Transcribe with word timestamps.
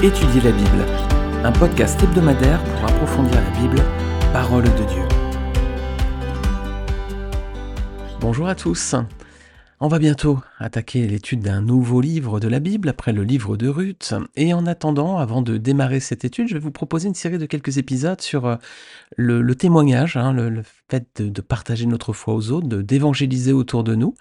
Étudier 0.00 0.40
la 0.42 0.52
Bible, 0.52 0.84
un 1.42 1.50
podcast 1.50 2.00
hebdomadaire 2.00 2.62
pour 2.62 2.88
approfondir 2.88 3.34
la 3.34 3.60
Bible, 3.60 3.82
parole 4.32 4.62
de 4.62 4.84
Dieu. 4.84 5.02
Bonjour 8.20 8.46
à 8.46 8.54
tous. 8.54 8.94
On 9.80 9.86
va 9.86 10.00
bientôt 10.00 10.40
attaquer 10.58 11.06
l'étude 11.06 11.38
d'un 11.38 11.62
nouveau 11.62 12.00
livre 12.00 12.40
de 12.40 12.48
la 12.48 12.58
Bible 12.58 12.88
après 12.88 13.12
le 13.12 13.22
livre 13.22 13.56
de 13.56 13.68
Ruth. 13.68 14.12
Et 14.34 14.52
en 14.52 14.66
attendant, 14.66 15.18
avant 15.18 15.40
de 15.40 15.56
démarrer 15.56 16.00
cette 16.00 16.24
étude, 16.24 16.48
je 16.48 16.54
vais 16.54 16.60
vous 16.60 16.72
proposer 16.72 17.06
une 17.06 17.14
série 17.14 17.38
de 17.38 17.46
quelques 17.46 17.78
épisodes 17.78 18.20
sur 18.20 18.46
euh, 18.46 18.56
le, 19.16 19.54
témoignage, 19.54 20.16
hein, 20.16 20.32
le, 20.32 20.64
fait 20.88 21.22
de, 21.22 21.40
partager 21.40 21.86
notre 21.86 22.12
foi 22.12 22.34
aux 22.34 22.50
autres, 22.50 22.66
d'évangéliser 22.66 23.52
autour 23.52 23.84
de 23.84 23.94
nous. 23.94 24.16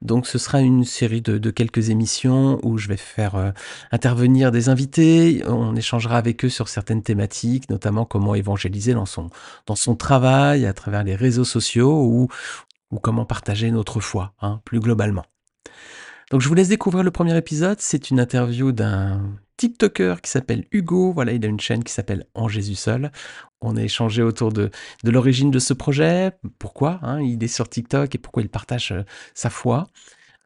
Donc 0.00 0.28
ce 0.28 0.38
sera 0.38 0.60
une 0.60 0.84
série 0.84 1.22
de, 1.22 1.50
quelques 1.50 1.90
émissions 1.90 2.60
où 2.62 2.78
je 2.78 2.86
vais 2.86 2.96
faire 2.96 3.34
euh, 3.34 3.50
intervenir 3.90 4.52
des 4.52 4.68
invités. 4.68 5.42
On 5.48 5.74
échangera 5.74 6.18
avec 6.18 6.44
eux 6.44 6.48
sur 6.48 6.68
certaines 6.68 7.02
thématiques, 7.02 7.68
notamment 7.68 8.04
comment 8.04 8.36
évangéliser 8.36 8.94
dans 8.94 9.06
son, 9.06 9.28
dans 9.66 9.74
son 9.74 9.96
travail, 9.96 10.66
à 10.66 10.72
travers 10.72 11.02
les 11.02 11.16
réseaux 11.16 11.42
sociaux 11.42 12.00
ou, 12.04 12.28
ou 12.90 12.98
comment 12.98 13.24
partager 13.24 13.70
notre 13.70 14.00
foi, 14.00 14.34
hein, 14.40 14.60
plus 14.64 14.80
globalement. 14.80 15.24
Donc 16.30 16.40
je 16.40 16.48
vous 16.48 16.54
laisse 16.54 16.68
découvrir 16.68 17.02
le 17.02 17.10
premier 17.10 17.36
épisode. 17.36 17.80
C'est 17.80 18.10
une 18.10 18.20
interview 18.20 18.70
d'un 18.70 19.36
TikToker 19.56 20.22
qui 20.22 20.30
s'appelle 20.30 20.64
Hugo. 20.70 21.12
Voilà, 21.12 21.32
il 21.32 21.44
a 21.44 21.48
une 21.48 21.60
chaîne 21.60 21.82
qui 21.82 21.92
s'appelle 21.92 22.26
En 22.34 22.48
Jésus 22.48 22.76
seul. 22.76 23.10
On 23.60 23.76
a 23.76 23.82
échangé 23.82 24.22
autour 24.22 24.52
de, 24.52 24.70
de 25.02 25.10
l'origine 25.10 25.50
de 25.50 25.58
ce 25.58 25.74
projet, 25.74 26.32
pourquoi 26.58 27.00
hein, 27.02 27.20
il 27.20 27.42
est 27.42 27.48
sur 27.48 27.68
TikTok 27.68 28.14
et 28.14 28.18
pourquoi 28.18 28.42
il 28.42 28.48
partage 28.48 28.92
euh, 28.92 29.02
sa 29.34 29.50
foi. 29.50 29.88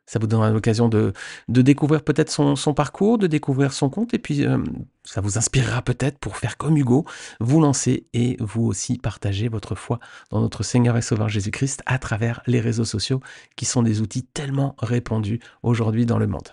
Ça 0.06 0.18
vous 0.18 0.26
donnera 0.26 0.50
l'occasion 0.50 0.88
de, 0.88 1.12
de 1.48 1.62
découvrir 1.62 2.02
peut-être 2.02 2.30
son, 2.30 2.56
son, 2.56 2.74
parcours, 2.74 3.16
de 3.16 3.26
découvrir 3.26 3.72
son 3.72 3.88
compte, 3.88 4.12
et 4.12 4.18
puis 4.18 4.44
euh, 4.44 4.58
ça 5.02 5.20
vous 5.20 5.38
inspirera 5.38 5.80
peut-être 5.80 6.18
pour 6.18 6.36
faire 6.36 6.58
comme 6.58 6.76
Hugo, 6.76 7.06
vous 7.40 7.60
lancer 7.60 8.06
et 8.12 8.36
vous 8.40 8.64
aussi 8.64 8.98
partager 8.98 9.48
votre 9.48 9.74
foi 9.74 10.00
dans 10.30 10.40
notre 10.40 10.62
Seigneur 10.62 10.96
et 10.96 11.02
Sauveur 11.02 11.28
Jésus-Christ 11.28 11.82
à 11.86 11.98
travers 11.98 12.42
les 12.46 12.60
réseaux 12.60 12.84
sociaux, 12.84 13.20
qui 13.56 13.64
sont 13.64 13.82
des 13.82 14.02
outils 14.02 14.24
tellement 14.24 14.74
répandus 14.78 15.40
aujourd'hui 15.62 16.04
dans 16.04 16.18
le 16.18 16.26
monde. 16.26 16.48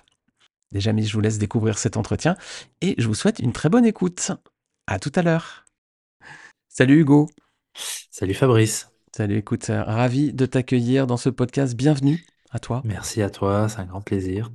Déjà 0.72 0.94
mis, 0.94 1.06
je 1.06 1.14
vous 1.14 1.22
laisse 1.22 1.38
découvrir 1.38 1.78
cet 1.78 1.98
entretien, 1.98 2.38
et 2.80 2.96
je 2.98 3.08
vous 3.08 3.16
souhaite 3.16 3.40
une 3.40 3.52
très 3.52 3.70
bonne 3.70 3.86
écoute. 3.86 4.32
À 4.88 5.00
tout 5.00 5.12
à 5.16 5.22
l'heure. 5.22 5.66
Salut 6.70 7.02
Hugo. 7.02 7.30
Salut 8.10 8.34
Fabrice. 8.34 8.88
Salut, 9.16 9.38
écoute, 9.38 9.70
euh, 9.70 9.84
ravi 9.84 10.32
de 10.32 10.46
t'accueillir 10.46 11.06
dans 11.06 11.18
ce 11.18 11.30
podcast. 11.30 11.76
Bienvenue 11.76 12.26
à 12.52 12.60
toi. 12.60 12.82
Merci 12.86 13.22
à 13.22 13.30
toi, 13.30 13.70
c'est 13.70 13.80
un 13.80 13.86
grand 13.86 14.02
plaisir. 14.02 14.52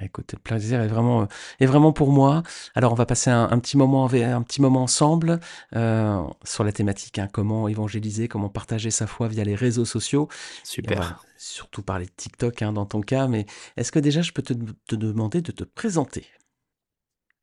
Écoute, 0.00 0.32
le 0.32 0.38
plaisir 0.38 0.80
est 0.80 0.86
vraiment, 0.86 1.26
est 1.60 1.66
vraiment 1.66 1.92
pour 1.92 2.12
moi. 2.12 2.42
Alors, 2.74 2.92
on 2.92 2.94
va 2.94 3.06
passer 3.06 3.30
un, 3.30 3.58
petit, 3.58 3.76
moment, 3.76 4.06
un 4.06 4.42
petit 4.42 4.60
moment 4.60 4.82
ensemble 4.82 5.40
euh, 5.74 6.22
sur 6.44 6.62
la 6.62 6.72
thématique, 6.72 7.18
hein, 7.18 7.28
comment 7.32 7.68
évangéliser, 7.68 8.28
comment 8.28 8.48
partager 8.48 8.90
sa 8.90 9.06
foi 9.06 9.28
via 9.28 9.44
les 9.44 9.54
réseaux 9.56 9.84
sociaux. 9.84 10.28
Super. 10.62 11.24
surtout 11.36 11.82
parler 11.82 12.06
de 12.06 12.12
TikTok 12.16 12.62
hein, 12.62 12.72
dans 12.72 12.86
ton 12.86 13.00
cas, 13.00 13.26
mais 13.26 13.46
est-ce 13.76 13.90
que 13.90 13.98
déjà 13.98 14.22
je 14.22 14.32
peux 14.32 14.42
te, 14.42 14.52
te 14.52 14.94
demander 14.94 15.40
de 15.40 15.52
te 15.52 15.64
présenter? 15.64 16.26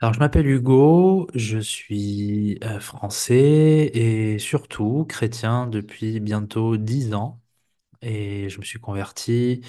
Alors, 0.02 0.14
je 0.14 0.20
m'appelle 0.20 0.48
Hugo, 0.48 1.28
je 1.34 1.58
suis 1.58 2.60
euh, 2.64 2.80
français 2.80 3.92
et 3.94 4.40
surtout 4.40 5.06
chrétien 5.08 5.68
depuis 5.68 6.20
bientôt 6.20 6.78
dix 6.78 7.14
ans. 7.14 7.42
Et 8.06 8.50
je 8.50 8.60
me 8.60 8.66
suis 8.66 8.80
converti 8.82 9.64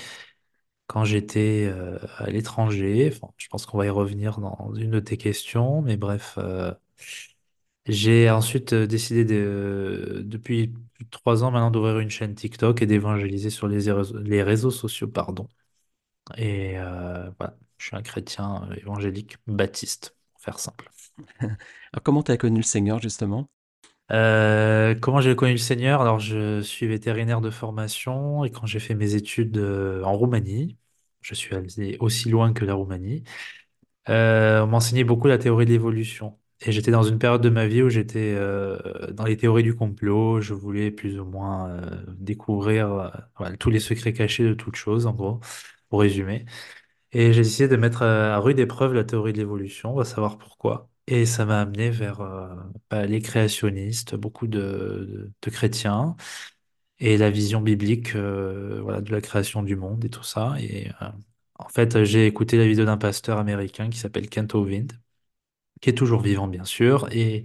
quand 0.89 1.05
j'étais 1.05 1.67
euh, 1.71 1.99
à 2.19 2.31
l'étranger. 2.31 3.11
Enfin, 3.15 3.33
je 3.39 3.49
pense 3.49 3.67
qu'on 3.67 3.79
va 3.79 3.87
y 3.87 3.91
revenir 3.91 4.41
dans 4.41 4.75
une 4.75 4.91
de 4.93 5.01
tes 5.01 5.17
questions, 5.19 5.83
mais 5.83 5.97
bref, 5.99 6.37
euh, 6.39 6.73
j'ai 7.87 8.31
ensuite 8.31 8.73
euh, 8.73 8.87
décidé 8.87 9.25
de, 9.25 10.23
depuis 10.27 10.75
trois 11.11 11.45
ans 11.45 11.51
maintenant 11.51 11.71
d'ouvrir 11.71 11.99
une 12.01 12.11
chaîne 12.11 12.35
TikTok 12.35 12.83
et 12.83 12.87
d'évangéliser 12.87 13.51
sur 13.51 13.69
les, 13.69 13.91
réseaux- 13.93 14.19
les 14.19 14.43
réseaux 14.43 14.71
sociaux, 14.71 15.09
pardon. 15.09 15.49
Et 16.39 16.75
voilà, 17.39 17.57
je 17.79 17.87
suis 17.87 17.97
un 17.97 18.03
chrétien 18.03 18.69
évangélique 18.79 19.37
baptiste, 19.47 20.17
pour 20.35 20.43
faire 20.43 20.59
simple. 20.61 20.91
Alors, 21.41 22.03
comment 22.05 22.23
tu 22.23 22.33
as 22.33 22.37
connu 22.39 22.59
le 22.59 22.65
Seigneur 22.65 23.01
justement? 23.01 23.49
Euh, 24.13 24.95
comment 24.95 25.21
j'ai 25.21 25.35
connu 25.35 25.53
le 25.53 25.59
Seigneur? 25.59 26.01
Alors, 26.01 26.21
je 26.21 26.61
suis 26.63 26.87
vétérinaire 26.87 27.41
de 27.41 27.51
formation 27.51 28.45
et 28.45 28.51
quand 28.51 28.67
j'ai 28.67 28.79
fait 28.79 28.95
mes 28.95 29.15
études 29.15 29.59
euh, 29.59 30.03
en 30.05 30.13
Roumanie, 30.17 30.79
je 31.23 31.35
suis 31.35 31.55
allé 31.57 31.97
aussi 32.01 32.29
loin 32.31 32.53
que 32.53 32.65
la 32.65 32.75
Roumanie, 32.75 33.25
euh, 34.11 34.63
on 34.65 34.69
m'enseignait 34.69 35.05
beaucoup 35.05 35.29
la 35.29 35.39
théorie 35.39 35.67
de 35.67 35.73
l'évolution. 35.73 36.39
Et 36.63 36.73
j'étais 36.73 36.91
dans 36.93 37.05
une 37.05 37.19
période 37.19 37.43
de 37.43 37.51
ma 37.51 37.67
vie 37.69 37.83
où 37.83 37.91
j'étais 37.91 38.37
dans 39.13 39.25
les 39.25 39.37
théories 39.37 39.63
du 39.65 39.75
complot. 39.77 40.41
Je 40.41 40.55
voulais 40.55 40.91
plus 40.91 41.19
ou 41.21 41.25
moins 41.27 41.81
découvrir 42.19 43.13
tous 43.61 43.71
les 43.71 43.81
secrets 43.81 44.13
cachés 44.13 44.45
de 44.45 44.55
toute 44.55 44.77
chose, 44.77 45.07
en 45.07 45.13
gros, 45.15 45.41
pour 45.91 46.01
résumer. 46.01 46.47
Et 47.13 47.33
j'ai 47.35 47.43
décidé 47.43 47.69
de 47.69 47.77
mettre 47.77 48.03
à 48.03 48.39
rude 48.41 48.59
épreuve 48.61 48.95
la 48.95 49.05
théorie 49.05 49.33
de 49.35 49.39
l'évolution, 49.39 49.93
on 49.93 49.97
va 49.97 50.05
savoir 50.07 50.39
pourquoi. 50.39 50.91
Et 51.09 51.25
ça 51.27 51.45
m'a 51.47 51.61
amené 51.61 51.91
vers 51.91 52.21
euh, 52.21 52.49
bah, 52.91 53.07
les 53.07 53.21
créationnistes, 53.21 54.17
beaucoup 54.17 54.47
de, 54.49 55.33
de- 55.43 55.51
chrétiens, 55.51 56.17
et 57.01 57.19
la 57.19 57.31
vision 57.31 57.61
biblique 57.63 58.17
euh, 58.17 58.81
voilà, 58.83 59.01
de 59.03 59.13
la 59.13 59.21
création 59.21 59.63
du 59.63 59.77
monde 59.77 60.05
et 60.05 60.11
tout 60.11 60.25
ça. 60.25 60.57
Et 60.61 60.91
euh, 61.03 61.07
en 61.59 61.69
fait, 61.69 62.05
j'ai 62.05 62.27
écouté 62.27 62.59
la 62.59 62.67
vidéo 62.67 62.85
d'un 62.87 62.99
pasteur 62.99 63.39
américain 63.39 63.91
qui 63.91 63.99
s'appelle 63.99 64.29
Kent 64.31 64.55
Hovind, 64.57 64.93
qui 65.81 65.91
est 65.91 65.95
toujours 65.95 66.23
vivant, 66.23 66.49
bien 66.49 66.65
sûr. 66.65 67.09
Et 67.13 67.45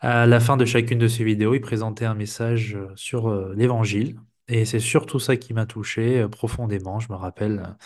à 0.00 0.26
la 0.26 0.40
fin 0.40 0.56
de 0.58 0.64
chacune 0.66 0.98
de 0.98 1.08
ses 1.08 1.24
vidéos, 1.24 1.54
il 1.54 1.60
présentait 1.60 2.06
un 2.06 2.14
message 2.14 2.78
sur 2.96 3.30
l'évangile. 3.54 4.18
Et 4.48 4.64
c'est 4.66 4.80
surtout 4.80 5.20
ça 5.20 5.36
qui 5.36 5.54
m'a 5.54 5.66
touché 5.66 6.26
profondément. 6.30 7.00
Je 7.00 7.10
me 7.12 7.16
rappelle, 7.16 7.76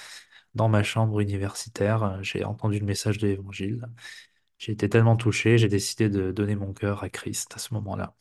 dans 0.55 0.69
ma 0.69 0.83
chambre 0.85 1.21
universitaire, 1.21 2.19
j'ai 2.23 2.45
entendu 2.45 2.79
le 2.81 2.87
message 2.87 3.19
de 3.19 3.29
l'évangile. 3.29 3.83
J'ai 4.59 4.73
été 4.73 4.89
tellement 4.91 5.17
touché, 5.17 5.57
j'ai 5.59 5.69
décidé 5.69 6.09
de 6.11 6.31
donner 6.33 6.57
mon 6.57 6.73
cœur 6.75 7.03
à 7.03 7.09
Christ 7.11 7.53
à 7.57 7.59
ce 7.59 7.73
moment-là. 7.75 8.15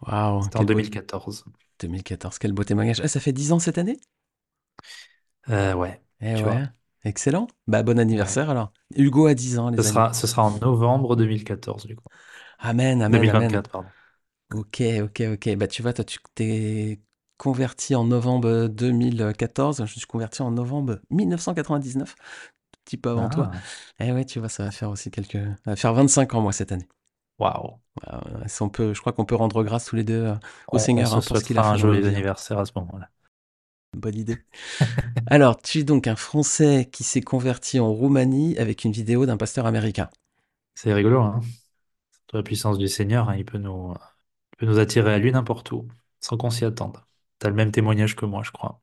Waouh, 0.00 0.40
C'était 0.40 0.58
en 0.58 0.64
quel 0.64 0.66
beau 0.66 0.80
2014. 0.80 1.44
2014, 1.80 2.38
quel 2.38 2.52
beau 2.52 2.64
témoignage. 2.64 3.00
Ah, 3.04 3.08
ça 3.08 3.20
fait 3.20 3.32
10 3.32 3.52
ans 3.52 3.58
cette 3.60 3.78
année? 3.78 3.98
Euh, 5.48 5.74
ouais, 5.74 6.02
Eh 6.20 6.34
tu 6.34 6.44
ouais, 6.44 6.46
vois. 6.46 6.68
excellent. 7.04 7.48
Bah 7.66 7.82
bon 7.82 7.98
Ouais. 8.18 8.38
anniversaire 8.38 8.50
alors. 8.50 8.72
Hugo 8.96 9.26
a 9.26 9.34
10 9.34 9.58
ans 9.58 9.70
Ce 9.78 9.80
les 9.80 9.86
amis. 9.86 10.04
sera, 10.04 10.12
ce 10.12 10.26
sera 10.26 10.42
en 10.44 10.58
novembre 10.58 11.16
2014, 11.16 11.86
du 11.86 11.96
coup. 11.96 12.04
Amen, 12.58 13.02
amen, 13.02 13.28
amen. 13.28 13.60
2024, 13.60 13.70
pardon. 13.70 13.92
Ok, 14.54 14.82
ok, 15.04 15.22
ok. 15.34 15.56
Bah 15.56 15.68
tu 15.68 15.82
vois, 15.82 15.92
toi 15.94 16.04
tu 16.04 16.18
t'es 16.34 17.00
converti 17.38 17.94
en 17.94 18.04
novembre 18.04 18.68
2014, 18.68 19.84
je 19.86 19.92
suis 19.98 20.06
converti 20.06 20.42
en 20.42 20.50
novembre 20.52 21.00
1999, 21.10 22.14
un 22.20 22.57
petit 22.88 22.96
peu 22.96 23.10
avant 23.10 23.28
toi. 23.28 23.50
Ah, 23.52 23.62
Eh 24.00 24.12
ouais, 24.12 24.24
tu 24.24 24.38
vois, 24.40 24.48
ça 24.48 24.64
va 24.64 24.70
faire 24.70 24.90
aussi 24.90 25.10
quelques... 25.10 25.36
Ça 25.64 25.70
va 25.72 25.76
faire 25.76 25.94
25 25.94 26.34
ans 26.34 26.40
moi 26.40 26.52
cette 26.52 26.72
année. 26.72 26.88
waouh. 27.38 27.78
On 28.60 28.68
peut, 28.68 28.94
je 28.94 29.00
crois 29.00 29.12
qu'on 29.12 29.24
peut 29.24 29.34
rendre 29.34 29.62
grâce 29.64 29.86
tous 29.86 29.96
les 29.96 30.04
deux 30.04 30.24
euh, 30.26 30.34
au 30.72 30.78
On, 30.78 30.78
on 30.78 30.80
Seigneur 30.84 31.08
se 31.08 31.16
hein, 31.16 31.20
pour 31.20 31.36
ce 31.38 31.44
qu'il 31.44 31.58
a 31.58 31.68
un 31.68 31.76
joyeux 31.76 32.06
anniversaire 32.06 32.58
à 32.58 32.64
ce 32.64 32.72
moment-là. 32.76 33.10
Bonne 33.94 34.16
idée. 34.16 34.38
Alors, 35.26 35.60
tu 35.60 35.78
es 35.78 35.84
donc 35.84 36.06
un 36.06 36.16
Français 36.16 36.88
qui 36.92 37.04
s'est 37.04 37.20
converti 37.22 37.80
en 37.80 37.92
Roumanie 37.92 38.56
avec 38.58 38.84
une 38.84 38.92
vidéo 38.92 39.26
d'un 39.26 39.36
pasteur 39.36 39.66
américain. 39.66 40.10
C'est 40.74 40.92
rigolo, 40.94 41.20
hein? 41.20 41.40
La 42.32 42.42
puissance 42.42 42.78
du 42.78 42.88
Seigneur, 42.88 43.28
hein, 43.28 43.36
il 43.36 43.44
peut 43.44 43.58
nous, 43.58 43.94
il 44.54 44.56
peut 44.58 44.66
nous 44.66 44.78
attirer 44.78 45.14
à 45.14 45.18
lui 45.18 45.32
n'importe 45.32 45.72
où, 45.72 45.88
sans 46.20 46.36
qu'on 46.38 46.50
s'y 46.50 46.64
attende. 46.64 46.98
T'as 47.38 47.48
le 47.50 47.54
même 47.56 47.72
témoignage 47.72 48.16
que 48.16 48.26
moi, 48.26 48.42
je 48.44 48.50
crois. 48.52 48.80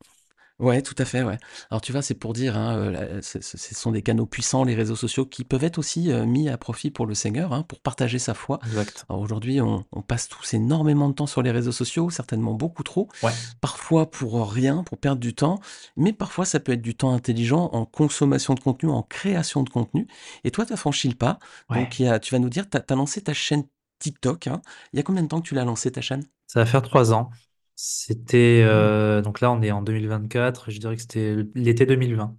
Ouais, 0.57 0.81
tout 0.81 0.95
à 0.97 1.03
fait, 1.03 1.21
ouais. 1.21 1.37
Alors 1.69 1.81
tu 1.81 1.91
vois, 1.91 2.01
c'est 2.01 2.13
pour 2.13 2.31
dire, 2.31 2.55
hein, 2.55 2.77
euh, 2.77 2.89
la- 2.91 3.21
ce, 3.21 3.41
ce- 3.41 3.57
ce 3.57 3.75
sont 3.75 3.91
des 3.91 4.01
canaux 4.01 4.25
puissants, 4.25 4.63
les 4.63 4.73
réseaux 4.73 4.95
sociaux, 4.95 5.25
qui 5.25 5.43
peuvent 5.43 5.65
être 5.65 5.77
aussi 5.77 6.13
euh, 6.13 6.25
mis 6.25 6.47
à 6.47 6.57
profit 6.57 6.91
pour 6.91 7.05
le 7.05 7.13
Seigneur, 7.13 7.51
hein, 7.51 7.63
pour 7.63 7.81
partager 7.81 8.19
sa 8.19 8.33
foi. 8.33 8.59
Exact. 8.65 9.03
Alors 9.09 9.21
aujourd'hui, 9.21 9.59
on, 9.59 9.83
on 9.91 10.01
passe 10.01 10.29
tous 10.29 10.53
énormément 10.53 11.09
de 11.09 11.13
temps 11.13 11.27
sur 11.27 11.41
les 11.41 11.51
réseaux 11.51 11.73
sociaux, 11.73 12.09
certainement 12.09 12.53
beaucoup 12.53 12.83
trop, 12.83 13.09
Ouais, 13.21 13.31
parfois 13.59 14.09
pour 14.09 14.49
rien, 14.49 14.83
pour 14.83 14.97
perdre 14.97 15.19
du 15.19 15.35
temps, 15.35 15.59
mais 15.97 16.13
parfois 16.13 16.45
ça 16.45 16.61
peut 16.61 16.71
être 16.71 16.81
du 16.81 16.95
temps 16.95 17.11
intelligent 17.13 17.69
en 17.73 17.85
consommation 17.85 18.53
de 18.53 18.61
contenu, 18.61 18.89
en 18.89 19.03
création 19.03 19.61
de 19.61 19.69
contenu. 19.69 20.07
Et 20.45 20.51
toi, 20.51 20.65
tu 20.65 20.71
as 20.71 20.77
franchi 20.77 21.09
le 21.09 21.15
pas. 21.15 21.37
ouais. 21.69 21.79
Donc 21.79 21.99
il 21.99 22.05
y 22.05 22.07
a- 22.07 22.17
tu 22.19 22.33
vas 22.33 22.39
nous 22.39 22.49
dire, 22.49 22.69
tu 22.69 22.77
as, 22.77 22.95
lancé 22.95 23.21
ta 23.21 23.33
chaîne 23.33 23.65
TikTok. 23.99 24.47
hein. 24.47 24.61
Il 24.93 24.97
y 24.97 24.99
a 25.01 25.03
combien 25.03 25.21
de 25.23 25.27
temps 25.27 25.41
que 25.41 25.47
tu 25.47 25.55
l'as 25.55 25.65
lancé 25.65 25.91
ta 25.91 25.99
chaîne? 25.99 26.23
Ça 26.47 26.61
va 26.61 26.65
faire 26.65 26.81
trois 26.81 27.13
ans. 27.13 27.29
C'était 27.77 28.61
euh, 28.63 29.21
donc 29.21 29.41
là 29.41 29.51
on 29.51 29.61
est 29.61 29.71
en 29.71 29.81
2024, 29.81 30.71
je 30.71 30.79
dirais 30.79 30.95
que 30.95 31.01
c'était 31.01 31.35
l'été 31.55 31.85
2020. 31.85 32.35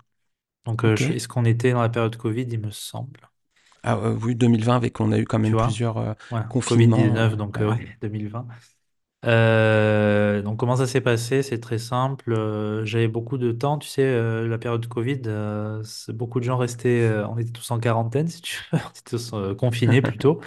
Donc 0.66 0.84
euh, 0.84 0.96
Ok. 0.96 1.00
est-ce 1.10 1.28
qu'on 1.28 1.44
était 1.44 1.72
dans 1.72 1.82
la 1.82 1.88
période 1.90 2.16
Covid, 2.16 2.42
il 2.44 2.60
me 2.60 2.70
semble. 2.70 3.20
Ah 3.82 3.96
euh, 3.98 4.18
oui, 4.22 4.34
2020, 4.36 4.76
avec 4.76 5.00
on 5.00 5.12
a 5.12 5.18
eu 5.18 5.24
quand 5.24 5.38
Tu 5.42 5.50
même 5.50 5.56
vois? 5.56 5.56
plusieurs 5.56 5.96
euh, 5.98 6.14
Ouais, 6.30 6.42
confinements. 6.48 7.14
Covid-19, 7.14 7.36
donc 7.36 7.60
ouais, 7.60 7.62
euh, 7.62 7.68
ouais. 7.68 7.76
ouais, 7.76 7.96
2020. 8.00 8.46
Euh, 9.26 10.42
donc 10.42 10.58
comment 10.60 10.76
ça 10.76 10.86
s'est 10.86 11.00
passé? 11.02 11.42
C'est 11.42 11.60
très 11.60 11.78
simple. 11.78 12.32
Euh, 12.32 12.84
j'avais 12.84 13.08
beaucoup 13.08 13.38
de 13.38 13.52
temps, 13.52 13.78
tu 13.78 13.88
sais, 13.88 14.02
euh, 14.04 14.48
la 14.48 14.58
période 14.58 14.86
Covid, 14.88 15.22
euh, 15.26 15.82
c'est- 15.84 16.12
beaucoup 16.12 16.40
de 16.40 16.44
gens 16.44 16.56
restaient, 16.58 17.02
euh, 17.02 17.26
on 17.28 17.38
était 17.38 17.52
tous 17.52 17.70
en 17.72 17.80
quarantaine, 17.80 18.28
si 18.28 18.42
tu 18.42 18.56
veux, 18.72 18.78
on 18.86 18.90
était 18.90 19.02
tous 19.04 19.32
euh, 19.34 19.54
confinés 19.54 20.02
plutôt. 20.02 20.40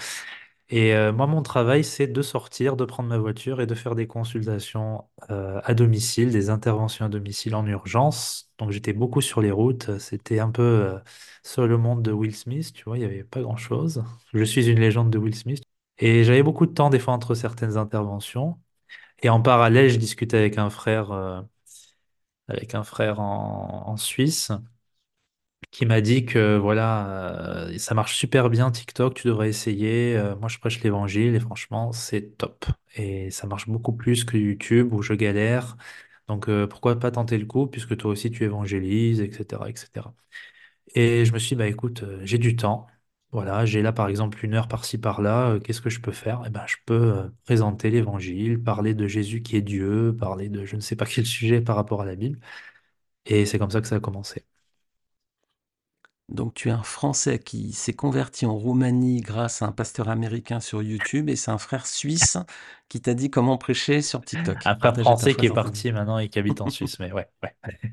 Et 0.71 0.93
euh, 0.93 1.11
moi, 1.11 1.25
mon 1.25 1.41
travail, 1.41 1.83
c'est 1.83 2.05
de 2.07 2.21
sortir, 2.21 2.75
de 2.75 2.85
prendre 2.85 3.09
ma 3.09 3.17
voiture 3.17 3.59
et 3.59 3.65
de 3.65 3.73
faire 3.73 3.95
des 3.95 4.05
consultations 4.07 5.03
euh, 5.31 5.59
à 5.63 5.73
domicile, 5.73 6.29
des 6.31 6.49
interventions 6.51 7.05
à 7.05 7.09
domicile 7.09 7.55
en 7.55 7.65
urgence. 7.65 8.51
Donc 8.59 8.69
j'étais 8.71 8.93
beaucoup 8.93 9.21
sur 9.21 9.41
les 9.41 9.49
routes. 9.51 9.97
C'était 9.97 10.39
un 10.39 10.51
peu 10.51 10.61
euh, 10.61 10.99
sur 11.43 11.65
le 11.67 11.77
monde 11.77 12.03
de 12.03 12.11
Will 12.11 12.35
Smith, 12.35 12.71
tu 12.73 12.83
vois, 12.83 12.97
il 12.97 12.99
n'y 13.01 13.05
avait 13.05 13.23
pas 13.23 13.41
grand-chose. 13.41 14.03
Je 14.33 14.43
suis 14.43 14.67
une 14.69 14.79
légende 14.79 15.09
de 15.09 15.17
Will 15.17 15.35
Smith. 15.35 15.63
Et 15.97 16.23
j'avais 16.23 16.43
beaucoup 16.43 16.65
de 16.67 16.73
temps 16.73 16.89
des 16.91 16.99
fois 16.99 17.13
entre 17.15 17.33
certaines 17.35 17.75
interventions. 17.77 18.59
Et 19.23 19.29
en 19.29 19.41
parallèle, 19.41 19.89
je 19.89 19.97
discutais 19.97 20.37
avec 20.37 20.57
un 20.59 20.69
frère, 20.71 21.11
avec 22.47 22.75
un 22.75 22.83
frère 22.83 23.19
en 23.19 23.95
Suisse 23.97 24.51
qui 25.71 25.85
m'a 25.85 26.01
dit 26.01 26.25
que 26.25 26.57
voilà, 26.57 27.67
euh, 27.69 27.77
ça 27.77 27.93
marche 27.93 28.15
super 28.17 28.49
bien 28.49 28.71
TikTok, 28.71 29.13
tu 29.15 29.27
devrais 29.27 29.49
essayer. 29.49 30.17
Euh, 30.17 30.35
moi, 30.37 30.49
je 30.49 30.57
prêche 30.59 30.81
l'évangile 30.83 31.35
et 31.35 31.39
franchement, 31.39 31.91
c'est 31.91 32.37
top. 32.37 32.65
Et 32.95 33.29
ça 33.31 33.47
marche 33.47 33.67
beaucoup 33.69 33.93
plus 33.93 34.23
que 34.25 34.37
YouTube 34.37 34.93
où 34.93 35.01
je 35.03 35.13
galère. 35.13 35.77
Donc, 36.27 36.49
euh, 36.49 36.67
pourquoi 36.67 36.99
pas 36.99 37.11
tenter 37.11 37.37
le 37.37 37.45
coup 37.45 37.67
puisque 37.67 37.95
toi 37.97 38.11
aussi 38.11 38.31
tu 38.31 38.43
évangélises, 38.43 39.21
etc., 39.21 39.69
etc. 39.69 40.13
Et 40.95 41.25
je 41.25 41.33
me 41.33 41.39
suis 41.39 41.49
dit, 41.49 41.55
bah 41.55 41.67
écoute, 41.67 42.03
j'ai 42.23 42.37
du 42.37 42.55
temps. 42.55 42.87
Voilà, 43.31 43.65
j'ai 43.65 43.81
là 43.83 43.93
par 43.93 44.07
exemple 44.09 44.43
une 44.45 44.55
heure 44.55 44.67
par-ci 44.67 44.97
par-là. 44.97 45.59
qu'est-ce 45.63 45.81
que 45.81 45.89
je 45.91 45.99
peux 46.01 46.11
faire? 46.11 46.41
Eh 46.47 46.49
ben, 46.49 46.63
je 46.67 46.77
peux 46.85 47.31
présenter 47.45 47.91
l'évangile, 47.91 48.61
parler 48.63 48.93
de 48.95 49.07
Jésus 49.07 49.41
qui 49.43 49.55
est 49.57 49.61
Dieu, 49.61 50.15
parler 50.19 50.49
de 50.49 50.65
je 50.65 50.75
ne 50.75 50.81
sais 50.81 50.95
pas 50.95 51.05
quel 51.07 51.25
sujet 51.27 51.61
par 51.61 51.75
rapport 51.75 52.01
à 52.01 52.05
la 52.05 52.15
Bible. 52.15 52.39
Et 53.27 53.45
c'est 53.47 53.59
comme 53.59 53.71
ça 53.71 53.81
que 53.81 53.87
ça 53.87 53.97
a 53.97 54.01
commencé. 54.01 54.45
Donc 56.29 56.53
tu 56.53 56.69
es 56.69 56.71
un 56.71 56.83
Français 56.83 57.39
qui 57.39 57.73
s'est 57.73 57.93
converti 57.93 58.45
en 58.45 58.55
Roumanie 58.55 59.21
grâce 59.21 59.61
à 59.61 59.65
un 59.65 59.71
pasteur 59.71 60.09
américain 60.09 60.59
sur 60.59 60.81
YouTube 60.81 61.29
et 61.29 61.35
c'est 61.35 61.51
un 61.51 61.57
frère 61.57 61.87
suisse 61.87 62.37
qui 62.87 63.01
t'a 63.01 63.13
dit 63.13 63.29
comment 63.29 63.57
prêcher 63.57 64.01
sur 64.01 64.21
TikTok. 64.21 64.57
Un 64.65 64.77
frère 64.77 64.93
ta 64.93 65.03
français 65.03 65.33
qui 65.35 65.47
est 65.47 65.53
parti 65.53 65.91
maintenant 65.91 66.19
et 66.19 66.29
qui 66.29 66.39
habite 66.39 66.61
en 66.61 66.69
Suisse, 66.69 66.99
mais 66.99 67.11
ouais, 67.11 67.27
ouais. 67.43 67.55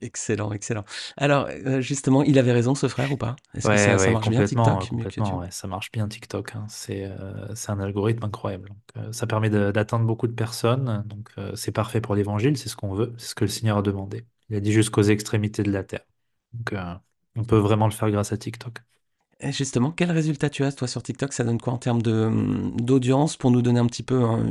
Excellent, 0.00 0.52
excellent. 0.52 0.84
Alors 1.16 1.46
euh, 1.46 1.80
justement, 1.80 2.22
il 2.22 2.38
avait 2.38 2.52
raison 2.52 2.74
ce 2.74 2.88
frère 2.88 3.10
ou 3.12 3.16
pas? 3.16 3.36
Est-ce 3.54 3.64
que 3.64 3.70
Ouais, 3.70 3.78
ça, 3.78 3.96
ça 3.98 4.06
ouais, 4.06 4.12
marche 4.12 4.28
bien 4.28 4.44
TikTok? 4.44 4.88
Complètement, 4.88 5.38
ouais. 5.38 5.50
Ça 5.50 5.66
marche 5.66 5.90
bien 5.92 6.08
TikTok, 6.08 6.56
hein. 6.56 6.66
C'est 6.68 7.04
euh, 7.04 7.54
c'est 7.54 7.70
un 7.70 7.80
algorithme 7.80 8.24
incroyable. 8.24 8.68
Donc, 8.68 8.78
euh, 8.98 9.12
ça 9.12 9.26
permet 9.26 9.48
d'atteindre 9.48 10.04
beaucoup 10.04 10.26
de 10.26 10.34
personnes. 10.34 11.04
Donc, 11.06 11.30
euh, 11.38 11.54
c'est 11.56 11.72
parfait 11.72 12.00
pour 12.02 12.14
l'évangile, 12.14 12.58
c'est 12.58 12.68
ce 12.68 12.76
qu'on 12.76 12.92
veut, 12.92 13.14
c'est 13.16 13.28
ce 13.28 13.34
que 13.34 13.44
le 13.44 13.48
Seigneur 13.48 13.78
a 13.78 13.82
demandé. 13.82 14.26
Il 14.50 14.56
a 14.56 14.60
dit 14.60 14.72
jusqu'aux 14.72 15.02
extrémités 15.02 15.62
de 15.62 15.70
la 15.70 15.84
terre. 15.84 16.04
Donc, 16.52 16.72
euh, 16.74 16.94
on 17.36 17.44
peut 17.44 17.58
vraiment 17.58 17.86
le 17.86 17.92
faire 17.92 18.10
grâce 18.10 18.32
à 18.32 18.36
TikTok. 18.38 18.78
Et 19.40 19.52
justement, 19.52 19.90
quel 19.90 20.10
résultat 20.12 20.48
tu 20.48 20.64
as 20.64 20.72
toi 20.72 20.88
sur 20.88 21.02
TikTok? 21.02 21.32
Ça 21.32 21.44
donne 21.44 21.60
quoi 21.60 21.72
en 21.72 21.78
termes 21.78 22.00
d'audience 22.02 23.36
pour 23.36 23.50
nous 23.50 23.62
donner 23.62 23.80
un 23.80 23.86
petit 23.86 24.02
peu 24.02 24.22
hein, 24.24 24.46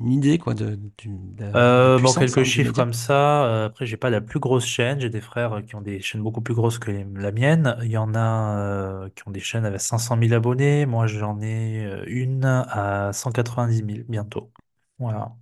une 0.00 0.12
idée 0.12 0.38
quoi 0.38 0.54
de, 0.54 0.76
de, 0.76 0.80
de 1.06 1.44
Euh, 1.54 1.98
bon, 1.98 2.14
quelques 2.14 2.44
hein, 2.44 2.44
chiffres 2.44 2.72
comme 2.72 2.94
ça. 2.94 3.44
Euh, 3.44 3.66
après, 3.66 3.84
j'ai 3.84 3.98
pas 3.98 4.08
la 4.08 4.22
plus 4.22 4.40
grosse 4.40 4.64
chaîne. 4.64 4.98
J'ai 5.00 5.10
des 5.10 5.20
frères 5.20 5.62
qui 5.66 5.74
ont 5.74 5.82
des 5.82 6.00
chaînes 6.00 6.22
beaucoup 6.22 6.40
plus 6.40 6.54
grosses 6.54 6.78
que 6.78 6.90
la 6.90 7.30
mienne. 7.30 7.76
Il 7.82 7.90
y 7.90 7.98
en 7.98 8.14
a 8.14 8.56
euh, 8.58 9.08
qui 9.10 9.28
ont 9.28 9.30
des 9.30 9.40
chaînes 9.40 9.66
avec 9.66 9.80
500 9.82 10.16
000 10.16 10.32
abonnés. 10.32 10.86
Moi, 10.86 11.06
j'en 11.06 11.40
ai 11.42 12.04
une 12.06 12.44
à 12.46 13.12
190 13.12 13.82
000 13.82 14.06
bientôt. 14.08 14.50
Voilà. 14.98 15.34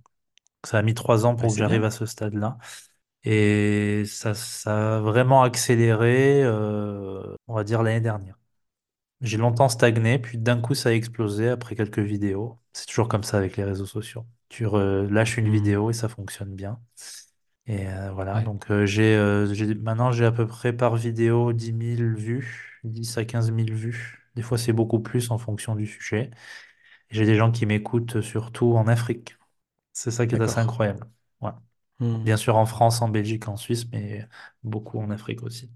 Ça 0.65 0.79
a 0.79 0.81
mis 0.83 0.93
trois 0.95 1.25
ans 1.25 1.35
Ouais, 1.37 1.37
pour 1.37 1.53
que 1.53 1.57
j'arrive 1.59 1.83
à 1.85 1.91
ce 1.91 2.05
stade-là. 2.05 2.57
Et 3.23 4.03
ça, 4.07 4.33
ça 4.33 4.97
a 4.97 4.99
vraiment 5.01 5.43
accéléré, 5.43 6.43
euh, 6.43 7.35
on 7.47 7.53
va 7.55 7.63
dire, 7.63 7.83
l'année 7.83 8.01
dernière. 8.01 8.37
J'ai 9.21 9.37
longtemps 9.37 9.69
stagné, 9.69 10.19
puis 10.19 10.37
d'un 10.39 10.61
coup, 10.61 10.75
ça 10.75 10.89
a 10.89 10.93
explosé 10.93 11.49
après 11.49 11.75
quelques 11.75 11.99
vidéos. 11.99 12.59
C'est 12.73 12.87
toujours 12.87 13.07
comme 13.07 13.23
ça 13.23 13.37
avec 13.37 13.57
les 13.57 13.63
réseaux 13.63 13.85
sociaux. 13.85 14.25
Tu 14.49 14.65
relâches 14.67 15.37
une 15.37 15.49
Mmh. 15.49 15.51
vidéo 15.51 15.89
et 15.91 15.93
ça 15.93 16.09
fonctionne 16.09 16.55
bien. 16.55 16.79
Et 17.67 17.87
euh, 17.87 18.11
voilà, 18.11 18.39
Ouais. 18.39 18.41
donc 18.41 18.71
euh, 18.71 18.85
j'ai, 18.85 19.15
euh, 19.15 19.53
j'ai- 19.53 19.75
maintenant 19.75 20.11
j'ai 20.11 20.25
à 20.25 20.31
peu 20.31 20.47
près 20.47 20.73
par 20.73 20.95
vidéo 20.95 21.53
dix 21.53 21.73
mille 21.73 22.15
vues, 22.15 22.79
10 22.83 23.17
à 23.17 23.25
quinze 23.25 23.51
mille 23.51 23.73
vues. 23.73 24.27
Des 24.35 24.41
fois 24.41 24.57
c'est 24.57 24.73
beaucoup 24.73 24.99
plus 24.99 25.31
en 25.31 25.37
fonction 25.37 25.75
du 25.75 25.85
sujet. 25.87 26.31
Et 27.11 27.15
J'ai 27.15 27.25
des 27.25 27.35
gens 27.35 27.51
qui 27.51 27.65
m'écoutent 27.67 28.21
surtout 28.21 28.73
en 28.75 28.87
Afrique. 28.87 29.37
C'est 29.93 30.11
ça 30.11 30.27
qui 30.27 30.35
est 30.35 30.43
assez 30.43 30.59
D'accord. 30.59 30.61
incroyable. 30.61 31.07
Ouais. 31.41 31.51
Mmh. 32.01 32.23
Bien 32.23 32.37
sûr 32.37 32.57
en 32.57 32.65
France, 32.65 33.01
en 33.01 33.09
Belgique, 33.09 33.47
en 33.47 33.57
Suisse, 33.57 33.85
mais 33.91 34.27
beaucoup 34.63 34.99
en 34.99 35.09
Afrique 35.11 35.43
aussi. 35.43 35.71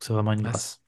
C'est 0.00 0.12
vraiment 0.12 0.32
une 0.32 0.40
Ah, 0.40 0.42
c 0.44 0.52
grâce. 0.52 0.82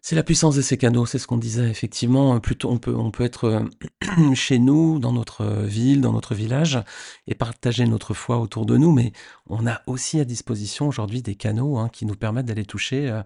c'est 0.00 0.16
la 0.16 0.22
puissance 0.22 0.56
de 0.56 0.62
ces 0.62 0.78
canaux, 0.78 1.06
c'est 1.06 1.18
ce 1.18 1.26
qu'on 1.26 1.36
disait 1.38 1.68
effectivement, 1.70 2.36
heu, 2.36 2.40
plutôt 2.40 2.70
on 2.70 2.78
peut 2.78 2.94
on 2.96 3.10
peut 3.10 3.24
être, 3.24 3.46
heu, 3.48 3.70
chez 4.34 4.58
nous, 4.58 4.98
dans 5.00 5.12
notre, 5.12 5.42
heu, 5.44 5.64
ville, 5.66 6.00
dans 6.00 6.12
notre 6.12 6.34
village 6.34 6.78
et 7.26 7.34
partager 7.34 7.86
notre 7.86 8.14
foi 8.14 8.38
autour 8.38 8.66
de 8.66 8.76
nous, 8.78 8.92
mais 8.92 9.12
on 9.48 9.66
a 9.66 9.82
aussi 9.86 10.20
à 10.20 10.24
disposition 10.24 10.88
aujourd'hui 10.88 11.22
des 11.22 11.34
canaux, 11.34 11.78
hein, 11.78 11.90
qui 11.90 12.06
nous 12.06 12.14
permettent 12.16 12.46
d'aller 12.46 12.64
toucher, 12.64 13.20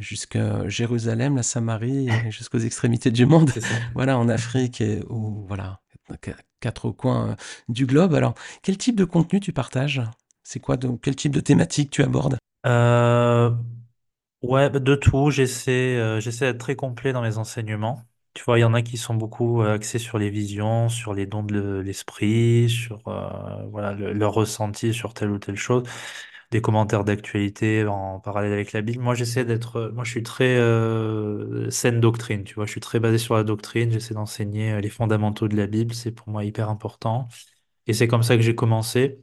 jusque 0.00 0.38
Jérusalem, 0.66 1.36
la 1.36 1.42
Samarie 1.42 2.08
jusqu'aux 2.30 2.58
extrémités 2.58 3.10
du 3.10 3.26
monde. 3.26 3.50
Voilà, 3.94 4.18
en 4.18 4.28
Afrique 4.28 4.80
et 4.82 5.02
ou 5.08 5.44
voilà, 5.48 5.80
qua 6.70 6.72
4 6.72 6.90
coins, 6.92 7.30
heu, 7.32 7.36
du 7.68 7.86
globe. 7.86 8.14
Alors, 8.14 8.34
quel 8.62 8.78
type 8.78 8.96
de 8.96 9.04
contenu 9.04 9.40
tu 9.40 9.52
partages? 9.52 10.02
C'est 10.42 10.60
quoi 10.60 10.76
quel 11.02 11.16
type 11.16 11.32
de 11.34 11.40
thématique 11.40 11.90
tu 11.90 12.02
abordes? 12.02 12.38
Euh, 12.66 13.50
Ouais, 14.42 14.70
de 14.70 14.94
tout, 14.96 15.30
j'essaie 15.30 15.96
euh, 15.98 16.20
j'essaie 16.20 16.46
d'être 16.52 16.60
très 16.60 16.76
complet 16.76 17.12
dans 17.12 17.22
mes 17.22 17.38
enseignements. 17.38 18.02
Tu 18.34 18.44
vois, 18.44 18.58
il 18.58 18.62
y 18.62 18.64
en 18.64 18.74
a 18.74 18.82
qui 18.82 18.96
sont 18.98 19.14
beaucoup 19.14 19.62
euh, 19.62 19.74
axés 19.76 19.98
sur 19.98 20.18
les 20.18 20.30
visions, 20.30 20.88
sur 20.90 21.14
les 21.14 21.26
dons 21.26 21.42
de 21.44 21.54
le- 21.54 21.82
l'esprit, 21.82 22.70
sur 22.70 23.08
euh, 23.08 23.66
voilà, 23.70 23.92
le- 23.94 24.12
leur 24.12 24.34
ressenti 24.34 24.94
sur 24.94 25.14
telle 25.14 25.30
ou 25.30 25.38
telle 25.40 25.56
chose, 25.56 25.84
des 26.50 26.60
commentaires 26.60 27.04
d'actualité 27.04 27.84
en 27.86 28.20
parallèle 28.20 28.52
avec 28.52 28.72
la 28.72 28.82
Bible. 28.82 29.02
Moi, 29.02 29.14
j'essaie 29.14 29.44
d'être, 29.44 29.90
moi, 29.94 30.04
je 30.04 30.10
suis 30.10 30.22
très 30.22 30.56
euh, 30.56 31.70
saine 31.70 32.00
doctrine, 32.00 32.44
tu 32.44 32.54
vois, 32.54 32.66
je 32.66 32.70
suis 32.70 32.80
très 32.80 33.00
basé 33.00 33.18
sur 33.18 33.34
la 33.34 33.44
doctrine, 33.44 33.90
j'essaie 33.90 34.14
d'enseigner 34.14 34.72
euh, 34.72 34.80
les 34.80 34.90
fondamentaux 34.90 35.48
de 35.48 35.56
la 35.56 35.66
Bible, 35.66 35.94
c'est 35.94 36.12
pour 36.12 36.28
moi 36.28 36.44
hyper 36.44 36.68
important. 36.70 37.28
Et 37.86 37.92
c'est 37.94 38.08
comme 38.08 38.22
ça 38.22 38.36
que 38.36 38.42
j'ai 38.42 38.54
commencé. 38.54 39.22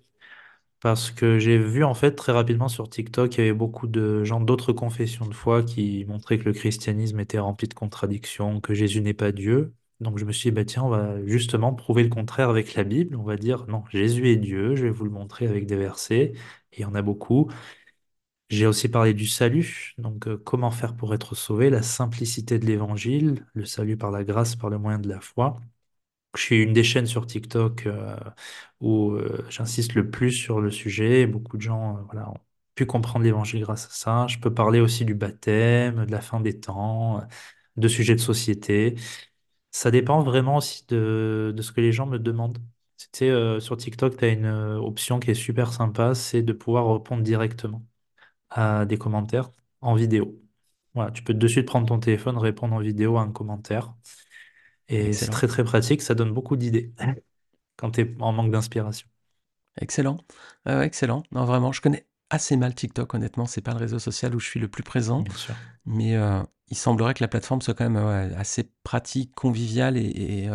Parce 0.82 1.12
que 1.12 1.40
j'ai 1.40 1.58
vu 1.58 1.84
en 1.86 1.94
fait 1.94 2.12
très 2.14 2.34
rapidement 2.34 2.68
sur 2.68 2.90
TikTok, 2.90 3.36
il 3.36 3.38
y 3.40 3.42
avait 3.44 3.54
beaucoup 3.54 3.88
de 3.88 4.24
gens 4.26 4.42
d'autres 4.42 4.74
confessions 4.74 5.26
de 5.26 5.34
foi 5.34 5.64
qui 5.64 6.04
montraient 6.06 6.38
que 6.38 6.44
le 6.44 6.54
christianisme 6.54 7.20
était 7.22 7.40
rempli 7.40 7.70
de 7.70 7.74
contradictions, 7.74 8.60
que 8.60 8.74
Jésus 8.74 9.00
n'est 9.02 9.14
pas 9.14 9.32
Dieu. 9.32 9.74
Donc 10.02 10.18
je 10.18 10.26
me 10.26 10.34
suis 10.34 10.50
dit, 10.50 10.56
bah 10.56 10.66
tiens, 10.66 10.84
on 10.84 10.90
va 10.90 11.26
justement 11.26 11.74
prouver 11.74 12.04
le 12.04 12.10
contraire 12.10 12.50
avec 12.50 12.74
la 12.74 12.84
Bible. 12.84 13.16
On 13.16 13.24
va 13.24 13.38
dire, 13.38 13.66
non, 13.68 13.84
Jésus 13.92 14.30
est 14.30 14.36
Dieu, 14.36 14.76
je 14.76 14.84
vais 14.84 14.90
vous 14.90 15.06
le 15.06 15.12
montrer 15.12 15.48
avec 15.48 15.66
des 15.66 15.78
versets, 15.78 16.34
il 16.78 16.82
y 16.82 16.86
en 16.86 16.96
a 16.96 17.02
beaucoup. 17.02 17.50
J'ai 18.50 18.68
aussi 18.68 18.88
parlé 18.90 19.14
du 19.14 19.26
salut, 19.28 19.94
donc 19.98 20.28
euh, 20.28 20.38
comment 20.38 20.70
faire 20.70 20.96
pour 20.96 21.14
être 21.16 21.34
sauvé, 21.36 21.70
la 21.72 21.82
simplicité 21.82 22.60
de 22.60 22.66
l'évangile, 22.66 23.48
le 23.54 23.66
salut 23.66 23.98
par 23.98 24.12
la 24.12 24.24
grâce, 24.24 24.56
par 24.56 24.70
le 24.70 24.78
moyen 24.78 25.00
de 25.00 25.10
la 25.10 25.20
foi. 25.20 25.60
Je 26.36 26.42
suis 26.44 26.64
une 26.64 26.74
des 26.74 26.84
chaînes 26.84 27.08
sur 27.08 27.28
TikTok 27.28 27.88
euh, 27.88 28.18
où 28.82 29.12
euh, 29.14 29.46
j'insiste 29.50 29.96
le 29.96 30.10
plus 30.12 30.32
sur 30.32 30.62
le 30.62 30.72
sujet. 30.72 31.28
Beaucoup 31.28 31.58
de 31.58 31.62
gens 31.64 32.04
voilà, 32.12 32.30
ont 32.32 32.38
pu 32.76 32.86
comprendre 32.88 33.26
l'évangile 33.26 33.62
grâce 33.64 33.88
à 33.88 33.90
ça. 33.92 34.28
Je 34.28 34.40
peux 34.40 34.54
parler 34.54 34.80
aussi 34.82 35.06
du 35.06 35.16
baptême, 35.16 36.06
de 36.06 36.12
la 36.12 36.22
fin 36.22 36.42
des 36.42 36.60
temps, 36.60 37.22
de 37.78 37.88
sujets 37.90 38.16
de 38.16 38.22
société. 38.22 38.96
Ça 39.72 39.92
dépend 39.92 40.24
vraiment 40.24 40.58
aussi 40.58 40.86
de, 40.90 41.54
de 41.56 41.62
ce 41.64 41.72
que 41.74 41.82
les 41.82 41.92
gens 41.94 42.08
me 42.08 42.20
demandent. 42.20 42.60
Tu 43.12 43.20
sais, 43.20 43.30
euh, 43.30 43.60
sur 43.60 43.78
TikTok, 43.78 44.18
tu 44.18 44.26
as 44.26 44.30
une 44.30 44.46
euh, 44.46 44.78
option 44.80 45.20
qui 45.20 45.32
est 45.32 45.34
super 45.36 45.72
sympa, 45.74 46.16
c'est 46.16 46.42
de 46.42 46.54
pouvoir 46.54 46.92
répondre 46.94 47.24
directement 47.24 47.86
à 48.52 48.86
des 48.86 48.98
commentaires 48.98 49.52
en 49.82 49.96
vidéo. 49.96 50.40
Voilà, 50.96 51.12
tu 51.12 51.24
peux 51.24 51.34
de 51.36 51.48
suite 51.48 51.68
prendre 51.68 51.88
ton 51.88 52.00
téléphone, 52.00 52.38
répondre 52.38 52.76
en 52.76 52.80
vidéo 52.82 53.18
à 53.18 53.22
un 53.24 53.32
commentaire. 53.32 53.96
Et 54.90 55.16
c'est 55.18 55.30
Excellent. 55.30 55.32
très 55.32 55.48
très 55.48 55.64
pratique, 55.64 56.02
ça 56.04 56.16
donne 56.16 56.34
beaucoup 56.34 56.58
d'idées 56.58 56.94
quand 57.78 57.92
tu 57.92 58.02
es 58.02 58.16
en 58.22 58.34
manque 58.34 58.52
d'inspiration. 58.52 59.08
Excellent. 59.82 60.18
Ouais, 60.66 60.76
ouais, 60.76 60.86
excellent. 60.86 61.24
Non, 61.32 61.46
vraiment, 61.46 61.72
je 61.72 61.82
connais 61.82 62.08
assez 62.30 62.56
mal 62.58 62.76
TikTok, 62.76 63.14
honnêtement. 63.14 63.46
C'est 63.46 63.62
pas 63.62 63.72
le 63.74 63.78
réseau 63.80 64.00
social 64.00 64.36
où 64.36 64.40
je 64.40 64.48
suis 64.48 64.60
le 64.60 64.68
plus 64.68 64.84
présent, 64.84 65.26
Bien 65.26 65.36
sûr. 65.36 65.58
mais 65.86 66.16
heu, 66.18 66.44
il 66.70 66.78
semblerait 66.78 67.14
que 67.16 67.24
la 67.24 67.28
plateforme 67.28 67.62
soit 67.62 67.74
quand 67.76 67.90
même, 67.90 68.04
ouais, 68.06 68.36
assez 68.38 68.66
pratique, 68.84 69.34
conviviale 69.36 69.98
et 69.98 70.50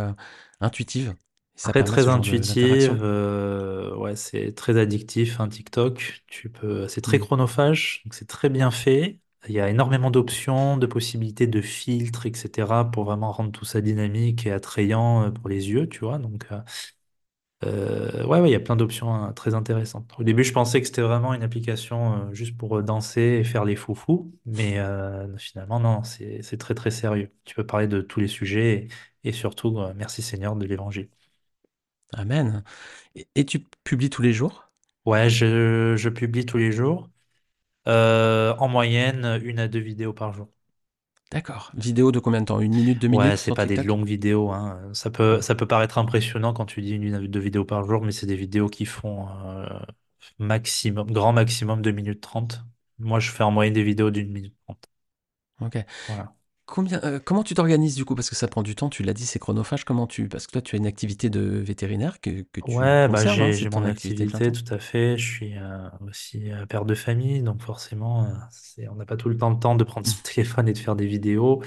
intuitive. 0.61 1.15
Ça 1.59 1.73
Très 1.73 1.83
permet 1.83 1.99
très 1.99 2.07
ce 2.07 2.11
genre 2.11 2.25
de 2.25 2.41
d'interaction. 2.43 2.97
intuitive, 2.97 3.03
euh, 3.03 3.93
ouais, 3.97 4.15
c'est 4.15 4.55
très 4.55 4.79
addictif, 4.79 5.41
un 5.41 5.49
TikTok. 5.49 6.23
Tu 6.29 6.49
peux, 6.51 6.87
c'est 6.87 7.01
très 7.01 7.19
Mmh. 7.19 7.19
chronophage, 7.19 8.03
donc 8.05 8.15
c'est 8.15 8.29
très 8.29 8.49
bien 8.49 8.71
fait. 8.71 9.19
Il 9.49 9.55
y 9.55 9.61
a 9.61 9.69
énormément 9.69 10.11
d'options, 10.13 10.77
de 10.77 10.87
possibilités 10.87 11.49
de 11.49 11.61
filtres, 11.61 12.27
etc. 12.27 12.91
pour 12.93 13.05
vraiment 13.05 13.33
rendre 13.33 13.51
tout 13.51 13.65
ça 13.65 13.81
dynamique 13.81 14.47
et 14.47 14.53
attrayant 14.53 15.25
euh, 15.25 15.31
pour 15.31 15.49
les 15.49 15.69
yeux, 15.71 15.89
tu 15.89 16.01
vois. 16.01 16.19
Donc, 16.19 16.47
euh, 16.53 16.61
Euh, 17.65 18.25
ouais, 18.25 18.41
ouais, 18.41 18.49
il 18.51 18.53
y 18.53 18.55
a 18.55 18.61
plein 18.61 18.77
d'options 18.77 19.13
hein, 19.13 19.33
très 19.33 19.55
intéressantes. 19.55 20.13
Au 20.19 20.23
début, 20.23 20.45
je 20.45 20.53
pensais 20.53 20.81
que 20.81 20.87
c'était 20.87 21.03
vraiment 21.03 21.35
une 21.35 21.43
application 21.43 22.29
euh, 22.31 22.33
juste 22.33 22.57
pour 22.57 22.79
euh, 22.79 22.83
danser 22.85 23.21
et 23.41 23.45
faire 23.45 23.65
les 23.65 23.75
foufous, 23.75 24.33
mais 24.47 24.79
euh, 24.79 25.37
finalement, 25.39 25.81
non, 25.81 26.05
c'est 26.05 26.41
c'est 26.43 26.57
très 26.57 26.75
très 26.75 26.93
sérieux. 26.93 27.33
Tu 27.45 27.57
peux 27.57 27.67
parler 27.67 27.89
de 27.89 28.01
tous 28.01 28.21
les 28.21 28.29
sujets 28.29 28.89
et, 29.25 29.29
et 29.31 29.33
surtout, 29.33 29.77
euh, 29.81 29.93
merci 29.97 30.23
Seigneur 30.23 30.55
de 30.55 30.67
l'Évangile. 30.67 31.09
Amen. 32.13 32.65
Et, 33.15 33.29
et 33.35 33.47
tu 33.47 33.61
publies 33.85 34.11
tous 34.11 34.23
les 34.23 34.33
jours? 34.35 34.71
Ouais, 35.07 35.29
je, 35.31 35.97
je 35.97 36.09
publie 36.09 36.47
tous 36.47 36.59
les 36.59 36.71
jours, 36.73 37.09
Euh, 37.89 38.55
en 38.59 38.69
moyenne, 38.69 39.41
une 39.45 39.59
à 39.61 39.69
deux 39.69 39.81
vidéos 39.81 40.13
par 40.15 40.33
jour. 40.35 40.49
D'accord. 41.31 41.71
Vidéo 41.75 42.13
de 42.13 42.19
combien 42.19 42.43
de 42.43 42.45
temps? 42.47 42.61
Une 42.61 42.75
minute, 42.75 42.99
deux 42.99 43.09
Ouais, 43.11 43.37
minutes 43.39 43.39
c'est 43.39 43.53
sur 43.53 43.55
pas 43.55 43.65
des 43.65 43.79
TikTok? 43.79 43.87
longues 43.87 44.07
vidéos, 44.07 44.51
hein. 44.53 44.91
Ça 44.93 45.11
peut, 45.11 45.41
ça 45.41 45.55
peut 45.55 45.67
paraître 45.67 45.97
impressionnant 45.97 46.53
quand 46.53 46.67
tu 46.67 46.83
dis 46.83 46.91
une 46.93 47.15
à 47.15 47.21
deux 47.27 47.41
vidéos 47.41 47.65
par 47.65 47.85
jour, 47.85 48.03
mais 48.05 48.13
c'est 48.13 48.27
des 48.27 48.37
vidéos 48.37 48.69
qui 48.69 48.85
font 48.85 49.27
euh, 49.47 49.67
maximum, 50.39 51.11
grand 51.13 51.33
maximum 51.33 51.83
2 51.83 51.93
minutes 51.93 52.21
30. 52.21 52.63
Moi, 52.99 53.21
je 53.21 53.31
fais 53.31 53.45
en 53.45 53.51
moyenne 53.53 53.75
des 53.75 53.83
vidéos 53.85 54.11
d'une 54.11 54.31
minute 54.33 54.55
30. 54.67 54.91
Ok. 55.61 55.77
Voilà. 56.07 56.35
Combien, 56.69 57.01
euh, 57.03 57.19
comment 57.19 57.43
tu 57.45 57.55
t'organises 57.55 57.95
du 57.97 58.05
coup? 58.05 58.15
Parce 58.15 58.29
que 58.31 58.37
ça 58.37 58.47
prend 58.47 58.63
du 58.63 58.75
temps, 58.75 58.91
tu 58.91 59.03
l'as 59.03 59.15
dit, 59.15 59.25
c'est 59.27 59.39
chronophage. 59.39 59.85
Comment 59.85 60.07
tu... 60.07 60.29
Parce 60.29 60.47
que 60.47 60.53
toi, 60.53 60.63
tu 60.63 60.77
as 60.77 60.79
une 60.79 60.87
activité 60.87 61.31
de 61.31 61.41
vétérinaire 61.41 62.21
que, 62.21 62.43
que 62.43 62.61
tu 62.61 62.67
Ouais, 62.67 63.09
bah 63.09 63.25
hein, 63.27 63.51
j'ai, 63.53 63.71
ton 63.71 63.81
mon 63.81 63.85
activité 63.85 64.51
tout 64.53 64.75
à 64.75 64.79
fait. 64.81 65.17
Je 65.17 65.25
suis 65.33 65.57
euh, 65.57 65.89
aussi 66.09 66.51
euh, 66.51 66.67
père 66.67 66.85
de 66.85 66.95
famille, 66.95 67.41
donc 67.43 67.63
forcément, 67.63 68.27
c'est, 68.51 68.89
on 68.89 68.97
n'a 68.97 69.07
pas 69.07 69.17
tout 69.17 69.29
le 69.29 69.37
temps 69.39 69.51
le 69.51 69.59
temps 69.61 69.77
de 69.77 69.85
prendre 69.85 70.07
son 70.07 70.19
téléphone 70.23 70.69
et 70.69 70.73
de 70.73 70.79
faire 70.79 70.97
des 70.97 71.07
vidéos. 71.07 71.63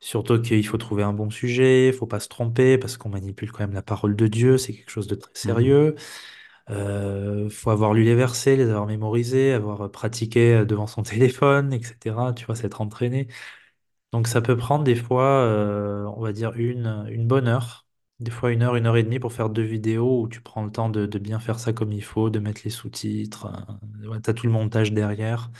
Surtout 0.00 0.40
qu'il 0.42 0.66
faut 0.66 0.78
trouver 0.78 1.02
un 1.04 1.12
bon 1.14 1.30
sujet, 1.30 1.88
il 1.88 1.94
faut 1.94 2.06
pas 2.06 2.20
se 2.20 2.28
tromper 2.28 2.78
parce 2.78 2.96
qu'on 2.98 3.10
manipule 3.10 3.52
quand 3.52 3.60
même 3.60 3.74
la 3.74 3.82
parole 3.82 4.16
de 4.16 4.26
Dieu, 4.28 4.58
c'est 4.58 4.74
quelque 4.74 4.90
chose 4.90 5.08
de 5.08 5.16
très 5.16 5.32
Mhm. 5.44 5.74
sérieux. 5.74 5.96
Euh, 6.70 7.50
faut 7.50 7.70
avoir 7.70 7.94
lu 7.94 8.04
les 8.04 8.14
versets, 8.14 8.56
les 8.56 8.64
avoir 8.70 8.86
mémorisés, 8.86 9.52
avoir 9.52 9.90
pratiqué 9.90 10.64
devant 10.66 10.86
son 10.86 11.02
téléphone, 11.04 11.72
etc. 11.74 12.32
Tu 12.34 12.46
vois, 12.46 12.56
s'être 12.56 12.80
entraîné. 12.80 13.28
Donc 14.14 14.28
ça 14.28 14.40
peut 14.40 14.56
prendre 14.56 14.84
des 14.84 14.94
fois, 14.94 15.24
euh, 15.42 16.04
on 16.16 16.20
va 16.20 16.32
dire, 16.32 16.52
une, 16.54 17.26
bonne 17.26 17.48
heure, 17.48 17.84
des 18.20 18.30
fois 18.30 18.52
une 18.52 18.62
heure, 18.62 18.76
une 18.76 18.86
heure 18.86 18.96
et 18.96 19.02
demie 19.02 19.18
pour 19.18 19.32
faire 19.32 19.50
deux 19.50 19.64
vidéos 19.64 20.22
où 20.22 20.28
tu 20.28 20.40
prends 20.40 20.64
le 20.64 20.70
temps 20.70 20.88
de, 20.88 21.06
bien 21.18 21.40
faire 21.40 21.58
ça 21.58 21.72
comme 21.72 21.90
il 21.90 22.04
faut, 22.04 22.30
de 22.30 22.38
mettre 22.38 22.60
les 22.62 22.70
sous-titres, 22.70 23.46
euh, 24.04 24.08
ouais, 24.10 24.20
t'as 24.20 24.32
tout 24.32 24.46
le 24.46 24.52
montage 24.52 24.92
derrière. 24.92 25.50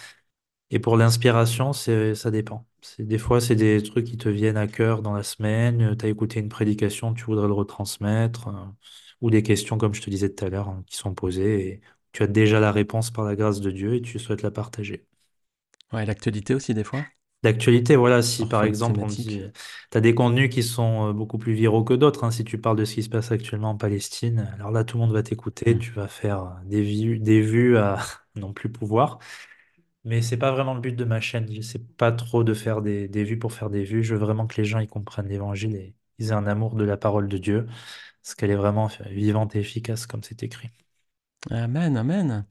Et 0.71 0.79
pour 0.79 0.97
l'inspiration, 0.97 1.73
ça 1.73 2.31
dépend. 2.31 2.65
Des 3.01 3.19
fois, 3.19 3.41
c'est 3.41 3.57
des 3.57 3.83
trucs 3.83 4.07
qui 4.07 4.19
te 4.19 4.29
viennent 4.29 4.57
à 4.57 4.69
cœur 4.69 5.03
dans 5.03 5.15
la 5.15 5.25
semaine, 5.25 5.97
tu 5.97 6.07
as 6.07 6.09
écouté 6.09 6.39
une 6.39 6.49
prédication, 6.49 7.13
tu 7.13 7.25
voudrais 7.25 7.49
le 7.49 7.55
retransmettre, 7.55 8.49
euh, 8.49 8.53
ou 9.21 9.31
des 9.31 9.43
questions, 9.43 9.79
comme 9.79 9.95
je 9.95 10.03
te 10.03 10.11
disais 10.11 10.33
tout 10.33 10.45
à 10.45 10.49
l'heure, 10.49 10.69
hein, 10.69 10.85
qui 10.87 10.97
sont 10.97 11.15
posées 11.15 11.69
et 11.69 11.81
tu 12.13 12.23
as 12.23 12.29
déjà 12.29 12.61
la 12.61 12.71
réponse 12.71 13.11
par 13.11 13.25
la 13.25 13.35
grâce 13.35 13.61
de 13.61 13.73
Dieu 13.73 13.95
et 13.97 14.01
tu 14.01 14.21
souhaites 14.21 14.43
la 14.43 14.53
partager. 14.53 15.07
Ouais, 15.93 16.07
l'actualité 16.07 16.55
aussi 16.55 16.73
des 16.73 16.85
fois. 16.85 17.05
D'actualité, 17.45 17.97
voilà, 17.97 18.23
si 18.23 18.47
par 18.49 18.65
exemple 18.65 19.03
on 19.03 19.09
tu 19.91 19.99
as 19.99 20.01
des 20.01 20.15
contenus 20.15 20.49
qui 20.51 20.63
sont 20.63 21.11
euh, 21.11 21.13
beaucoup 21.13 21.39
plus 21.39 21.53
viraux 21.55 21.85
que 21.85 21.95
d'autres, 21.95 22.25
hein, 22.25 22.31
si 22.31 22.43
tu 22.45 22.59
parles 22.59 22.77
de 22.79 22.87
ce 22.87 22.95
qui 22.95 23.03
se 23.03 23.11
passe 23.11 23.33
actuellement 23.33 23.71
en 23.71 23.77
Palestine, 23.77 24.51
alors 24.55 24.71
là 24.71 24.83
tout 24.85 24.97
le 24.97 25.03
monde 25.05 25.13
va 25.13 25.23
t'écouter, 25.23 25.77
Mm. 25.77 25.79
tu 25.79 25.93
vas 25.93 26.09
faire 26.09 26.41
euh, 26.43 26.51
des 26.65 26.83
vues, 26.83 27.19
des 27.19 27.43
vues 27.43 27.77
à 27.77 27.99
non 28.37 28.55
plus 28.55 28.71
pouvoir, 28.73 29.19
mais 30.05 30.23
c'est 30.23 30.39
pas 30.39 30.53
vraiment 30.53 30.75
le 30.75 30.81
but 30.81 30.97
de 30.97 31.05
ma 31.05 31.21
chaîne, 31.21 31.49
j'essaie 31.53 31.81
pas 31.81 32.13
trop 32.13 32.45
de 32.45 32.55
faire 32.55 32.83
des, 32.83 33.09
des 33.09 33.25
vues 33.25 33.39
pour 33.39 33.53
faire 33.53 33.71
des 33.71 33.85
vues, 33.85 34.05
je 34.05 34.15
veux 34.15 34.21
vraiment 34.21 34.47
que 34.47 34.57
les 34.61 34.65
gens 34.67 34.81
ils 34.81 34.89
comprennent 34.89 35.29
l'évangile 35.29 35.77
et 35.77 35.95
ils 36.19 36.29
aient 36.31 36.33
un 36.33 36.47
amour 36.47 36.77
de 36.77 36.85
la 36.85 36.97
parole 36.99 37.29
de 37.29 37.39
Dieu, 37.39 37.67
parce 38.23 38.35
qu'elle 38.37 38.51
est 38.53 38.57
vraiment 38.57 38.91
vivante 39.11 39.57
et 39.57 39.61
efficace 39.61 40.07
comme 40.07 40.23
c'est 40.25 40.43
écrit. 40.45 40.71
Amen, 41.51 41.97
amen. 41.97 42.47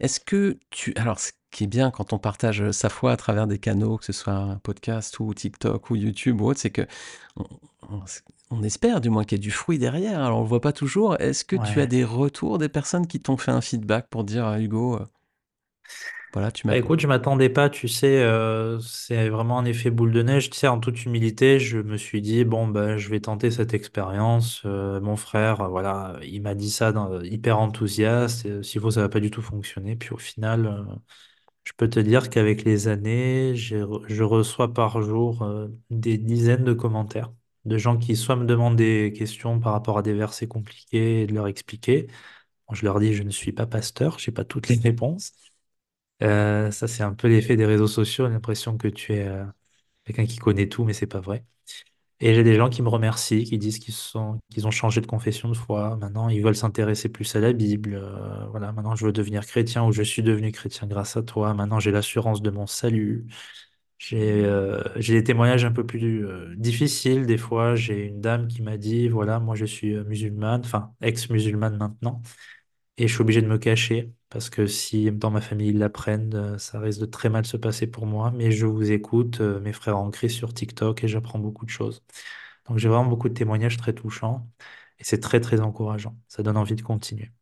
Est-ce 0.00 0.20
que 0.20 0.58
tu... 0.70 0.94
Alors, 0.96 1.18
ce 1.20 1.32
qui 1.54 1.64
est 1.64 1.66
bien 1.68 1.90
quand 1.90 2.12
on 2.12 2.18
partage 2.18 2.62
euh, 2.62 2.72
sa 2.72 2.88
foi 2.90 3.12
à 3.12 3.16
travers 3.16 3.46
des 3.46 3.58
canaux, 3.58 3.98
que 3.98 4.04
ce 4.06 4.12
soit 4.12 4.34
un 4.34 4.58
podcast 4.58 5.18
ou 5.20 5.32
TikTok 5.34 5.90
ou 5.90 5.96
YouTube 5.96 6.40
ou 6.42 6.46
autre, 6.48 6.60
c'est 6.60 6.70
que 6.70 6.86
on, 7.36 7.44
on- 7.90 8.02
on 8.50 8.62
espère 8.62 9.00
du 9.00 9.10
moins 9.10 9.24
qu'il 9.24 9.38
y 9.38 9.40
ait 9.40 9.42
du 9.42 9.50
fruit 9.50 9.78
derrière. 9.78 10.20
Alors, 10.22 10.38
on 10.38 10.42
le 10.42 10.48
voit 10.48 10.60
pas 10.60 10.72
toujours. 10.72 11.20
Est-ce 11.20 11.44
que 11.44 11.56
tu 11.56 11.80
as 11.80 11.86
des 11.86 12.04
retours 12.04 12.58
des 12.58 12.68
personnes 12.68 13.06
qui 13.06 13.20
t'ont 13.20 13.36
fait 13.36 13.50
un 13.50 13.60
feedback 13.62 14.08
pour 14.10 14.24
dire, 14.24 14.46
Ah, 14.46 14.60
Hugo, 14.60 14.96
euh, 14.96 15.06
voilà, 16.32 16.50
tu 16.52 16.66
m'as... 16.66 16.74
Bah, 16.74 16.78
écoute, 16.78 16.98
je 17.00 17.06
m'attendais 17.06 17.50
pas, 17.50 17.68
tu 17.68 17.88
sais, 17.88 18.22
euh, 18.22 18.80
c'est 18.80 19.28
vraiment 19.28 19.58
un 19.58 19.66
effet 19.66 19.90
boule 19.90 20.12
de 20.12 20.22
neige. 20.22 20.48
Tu 20.50 20.56
sais, 20.58 20.66
en 20.66 20.80
toute 20.80 21.04
humilité, 21.04 21.60
je 21.60 21.78
me 21.78 21.96
suis 21.98 22.22
dit, 22.22 22.44
bon, 22.44 22.66
bah, 22.66 22.96
je 22.96 23.08
vais 23.10 23.20
tenter 23.20 23.50
cette 23.50 23.74
expérience. 23.74 24.62
Euh, 24.64 24.98
mon 25.00 25.16
frère, 25.16 25.60
euh, 25.60 25.68
voilà, 25.68 26.18
il 26.22 26.40
m'a 26.42 26.54
dit 26.54 26.70
ça 26.70 26.90
dans- 26.92 27.20
hyper 27.20 27.58
enthousiaste. 27.60 28.62
S'il 28.62 28.80
faut, 28.80 28.90
ça 28.90 29.02
va 29.02 29.08
pas 29.10 29.20
du 29.20 29.30
tout 29.30 29.42
fonctionner. 29.42 29.94
Puis 29.94 30.12
au 30.14 30.16
final, 30.16 30.66
euh, 30.66 30.82
je 31.64 31.72
peux 31.76 31.88
te 31.88 32.00
dire 32.00 32.30
qu'avec 32.30 32.64
les 32.64 32.88
années, 32.88 33.54
je 33.56 34.22
reçois 34.22 34.72
par 34.74 35.02
jour 35.02 35.42
euh, 35.42 35.68
des 35.90 36.18
dizaines 36.18 36.64
de 36.64 36.72
commentaires 36.74 37.32
de 37.64 37.78
gens 37.78 37.96
qui 37.98 38.14
soit 38.16 38.36
me 38.36 38.44
demandent 38.44 38.76
des 38.76 39.12
questions 39.16 39.58
par 39.58 39.72
rapport 39.72 39.96
à 39.98 40.02
des 40.02 40.12
versets 40.12 40.46
compliqués 40.46 41.22
et 41.22 41.26
de 41.26 41.32
leur 41.34 41.46
expliquer. 41.48 42.08
Je 42.72 42.84
leur 42.84 43.00
dis, 43.00 43.14
je 43.14 43.22
ne 43.24 43.30
suis 43.30 43.52
pas 43.52 43.66
pasteur, 43.66 44.18
j'ai 44.18 44.32
pas 44.32 44.44
toutes 44.44 44.68
les 44.68 44.76
réponses. 44.78 45.32
Euh, 46.22 46.70
ça, 46.70 46.88
c'est 46.88 47.02
un 47.04 47.14
peu 47.14 47.28
l'effet 47.28 47.56
des 47.56 47.66
réseaux 47.66 47.86
sociaux, 47.88 48.28
l'impression 48.28 48.78
que 48.78 48.88
tu 48.88 49.14
es 49.14 49.26
euh, 49.28 49.44
quelqu'un 50.04 50.26
qui 50.26 50.38
connaît 50.38 50.68
tout, 50.68 50.84
mais 50.84 50.94
c'est 50.94 51.06
pas 51.08 51.20
vrai. 51.20 51.44
Et 52.20 52.34
j'ai 52.34 52.44
des 52.44 52.54
gens 52.54 52.70
qui 52.70 52.80
me 52.82 52.88
remercient, 52.88 53.44
qui 53.44 53.58
disent 53.58 53.78
qu'ils 53.78 53.94
sont, 53.94 54.38
qu'ils 54.50 54.66
ont 54.66 54.70
changé 54.70 55.00
de 55.00 55.06
confession 55.06 55.48
de 55.48 55.54
foi. 55.54 55.96
Maintenant, 55.96 56.28
ils 56.28 56.42
veulent 56.42 56.56
s'intéresser 56.56 57.08
plus 57.08 57.34
à 57.36 57.40
la 57.40 57.52
Bible. 57.52 57.94
Euh, 58.02 58.46
voilà, 58.50 58.72
maintenant, 58.72 58.94
je 58.96 59.04
veux 59.04 59.12
devenir 59.12 59.44
chrétien 59.46 59.84
ou 59.84 59.92
je 59.92 60.02
suis 60.02 60.22
devenu 60.22 60.52
chrétien 60.52 60.86
grâce 60.88 61.16
à 61.16 61.22
toi. 61.22 61.54
Maintenant, 61.54 61.80
j'ai 61.80 61.90
l'assurance 61.90 62.40
de 62.42 62.50
mon 62.50 62.66
salut. 62.66 63.26
J'ai 63.98 64.44
euh, 64.44 64.82
des 64.98 65.24
témoignages 65.24 65.64
un 65.64 65.72
peu 65.72 65.86
plus 65.86 66.26
euh, 66.26 66.54
difficiles. 66.56 67.26
Des 67.26 67.38
fois, 67.38 67.74
j'ai 67.76 68.06
une 68.06 68.20
dame 68.20 68.48
qui 68.48 68.62
m'a 68.62 68.76
dit, 68.76 69.08
voilà, 69.08 69.40
moi, 69.40 69.54
je 69.56 69.64
suis 69.64 69.94
euh, 69.94 70.04
musulmane, 70.04 70.60
enfin, 70.64 70.92
ex-musulmane 71.00 71.76
maintenant. 71.78 72.20
Et 72.96 73.08
je 73.08 73.12
suis 73.14 73.22
obligé 73.22 73.42
de 73.42 73.48
me 73.48 73.58
cacher 73.58 74.12
parce 74.28 74.50
que 74.50 74.66
si 74.66 75.10
dans 75.10 75.30
ma 75.30 75.40
famille 75.40 75.70
ils 75.70 75.78
l'apprennent, 75.78 76.34
euh, 76.34 76.58
ça 76.58 76.78
risque 76.80 77.00
de 77.00 77.06
très 77.06 77.28
mal 77.28 77.44
se 77.46 77.56
passer 77.56 77.86
pour 77.88 78.06
moi. 78.06 78.30
Mais 78.32 78.52
je 78.52 78.66
vous 78.66 78.92
écoute, 78.92 79.40
euh, 79.40 79.60
mes 79.60 79.72
frères 79.72 79.98
en 79.98 80.10
Christ 80.10 80.36
sur 80.36 80.54
TikTok 80.54 81.02
et 81.04 81.08
j'apprends 81.08 81.38
beaucoup 81.40 81.64
de 81.64 81.70
choses. 81.70 82.04
Donc 82.66 82.78
j'ai 82.78 82.88
vraiment 82.88 83.06
beaucoup 83.06 83.28
de 83.28 83.34
témoignages 83.34 83.76
très 83.78 83.94
touchants 83.94 84.48
et 84.98 85.04
c'est 85.04 85.20
très 85.20 85.40
très 85.40 85.60
encourageant. 85.60 86.16
Ça 86.28 86.42
donne 86.44 86.56
envie 86.56 86.76
de 86.76 86.82
continuer. 86.82 87.32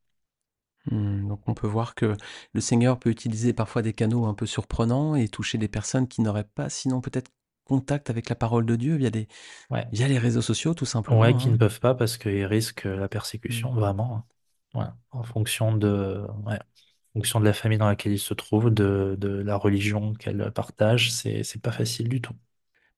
Hmm, 0.91 1.29
donc, 1.29 1.49
on 1.49 1.55
peut 1.55 1.67
voir 1.69 1.95
que 1.95 2.17
le 2.55 2.61
Seigneur 2.61 2.99
peut 2.99 3.11
utiliser 3.11 3.53
parfois 3.53 3.83
des 3.83 3.93
canaux 3.93 4.27
un 4.27 4.35
peu 4.35 4.47
surprenants 4.47 5.15
et 5.15 5.29
toucher 5.29 5.57
des 5.59 5.69
personnes 5.69 6.09
qui 6.09 6.23
n'auraient 6.23 6.43
pas 6.45 6.69
sinon 6.71 7.01
peut-être 7.01 7.31
contact 7.65 8.11
avec 8.11 8.29
la 8.29 8.35
parole 8.35 8.67
de 8.67 8.75
Dieu 8.77 8.97
via 8.97 9.11
des, 9.11 9.29
Ouais, 9.71 9.93
via 9.93 10.09
les 10.09 10.19
réseaux 10.19 10.43
sociaux, 10.43 10.75
tout 10.75 10.87
ouais, 11.07 11.35
simplement, 11.35 11.37
qui 11.37 11.49
ne 11.51 11.57
hein. 11.57 11.59
peuvent 11.59 11.79
pas 11.81 11.95
parce 11.95 12.19
qu'ils 12.19 12.45
risquent 12.47 12.85
la 12.85 13.09
Hmm. 13.49 13.63
persécution 13.63 13.73
vraiment. 13.73 14.27
Voilà. 14.75 14.97
En 15.11 15.23
fonction 15.23 15.77
de, 15.77 16.25
ouais, 16.47 16.59
en 16.59 17.21
fonction 17.21 17.41
de 17.41 17.45
la 17.45 17.53
famille 17.53 17.79
dans 17.79 17.89
laquelle 17.89 18.13
ils 18.13 18.19
se 18.19 18.35
trouvent, 18.35 18.71
de, 18.71 19.17
de 19.19 19.29
la 19.29 19.57
religion 19.57 20.15
qu'elle 20.15 20.51
partage, 20.53 21.13
c'est 21.13 21.43
c'est 21.45 21.61
pas 21.63 21.73
facile 21.73 22.09
du 22.09 22.21
tout. 22.21 22.35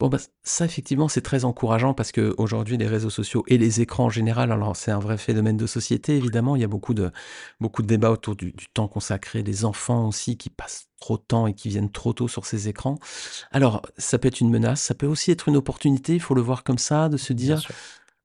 Bon, 0.00 0.08
bah, 0.08 0.18
ça, 0.42 0.64
effectivement, 0.64 1.08
c'est 1.08 1.20
très 1.22 1.44
encourageant 1.44 1.94
parce 1.94 2.10
qu'aujourd'hui, 2.10 2.76
les 2.76 2.86
réseaux 2.88 3.10
sociaux 3.10 3.44
et 3.46 3.58
les 3.58 3.80
écrans 3.80 4.06
en 4.06 4.10
général, 4.10 4.50
alors 4.50 4.76
c'est 4.76 4.90
un 4.90 4.98
vrai 4.98 5.16
phénomène 5.16 5.56
de 5.56 5.66
société, 5.68 6.16
évidemment. 6.16 6.56
Il 6.56 6.62
y 6.62 6.64
a 6.64 6.68
beaucoup 6.68 6.94
de, 6.94 7.12
beaucoup 7.60 7.80
de 7.80 7.86
débats 7.86 8.10
autour 8.10 8.34
du, 8.34 8.50
du 8.52 8.66
temps 8.68 8.88
consacré, 8.88 9.44
des 9.44 9.64
enfants 9.64 10.08
aussi 10.08 10.36
qui 10.36 10.50
passent 10.50 10.88
trop 11.00 11.16
de 11.16 11.22
temps 11.22 11.46
et 11.46 11.54
qui 11.54 11.68
viennent 11.68 11.92
trop 11.92 12.12
tôt 12.12 12.26
sur 12.26 12.44
ces 12.44 12.68
écrans. 12.68 12.98
Alors, 13.52 13.82
ça 13.98 14.18
peut 14.18 14.28
être 14.28 14.40
une 14.40 14.50
menace, 14.50 14.82
ça 14.82 14.94
peut 14.94 15.06
aussi 15.06 15.30
être 15.30 15.48
une 15.48 15.56
opportunité, 15.56 16.14
il 16.14 16.20
faut 16.20 16.34
le 16.34 16.42
voir 16.42 16.64
comme 16.64 16.78
ça, 16.78 17.08
de 17.08 17.16
se 17.16 17.32
dire. 17.32 17.62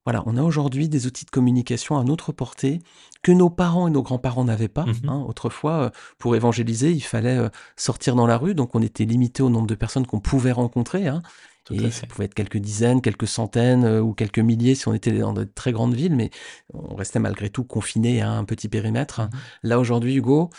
Voilà, 0.09 0.23
on 0.25 0.37
a 0.37 0.41
aujourd'hui 0.41 0.89
des 0.89 1.05
outils 1.05 1.23
de 1.25 1.29
communication 1.29 1.99
à 1.99 2.03
notre 2.03 2.31
portée 2.31 2.81
que 3.21 3.31
nos 3.31 3.51
parents 3.51 3.87
et 3.87 3.91
nos 3.91 4.01
grands-parents 4.01 4.43
n'avaient 4.43 4.67
pas. 4.67 4.87
Mhm. 4.87 5.07
hein. 5.07 5.23
Autrefois, 5.27 5.73
euh, 5.73 5.89
pour 6.17 6.35
évangéliser, 6.35 6.91
il 6.91 7.01
fallait 7.03 7.37
euh, 7.37 7.49
sortir 7.75 8.15
dans 8.15 8.25
la 8.25 8.35
rue, 8.35 8.55
donc 8.55 8.73
on 8.73 8.81
était 8.81 9.05
limité 9.05 9.43
au 9.43 9.51
nombre 9.51 9.67
de 9.67 9.75
personnes 9.75 10.07
qu'on 10.07 10.19
pouvait 10.19 10.51
rencontrer. 10.51 11.07
hein. 11.07 11.21
Tout 11.69 11.75
Et 11.75 11.91
ça 11.91 12.07
pouvait 12.07 12.25
être 12.25 12.33
quelques 12.33 12.57
dizaines, 12.57 13.01
quelques 13.01 13.27
centaines 13.27 13.85
euh, 13.85 14.01
ou 14.01 14.13
quelques 14.13 14.39
milliers 14.39 14.75
si 14.75 14.87
on 14.87 14.93
était 14.93 15.11
dans 15.11 15.33
de 15.33 15.43
très 15.43 15.71
grandes 15.71 15.93
villes, 15.95 16.15
mais 16.15 16.29
on 16.73 16.95
restait 16.95 17.19
malgré 17.19 17.49
tout 17.49 17.63
confiné 17.63 18.21
à 18.21 18.31
un 18.31 18.43
petit 18.43 18.69
périmètre. 18.69 19.21
Mhm. 19.21 19.29
Là 19.63 19.79
aujourd'hui, 19.79 20.15
Hugo, 20.15 20.49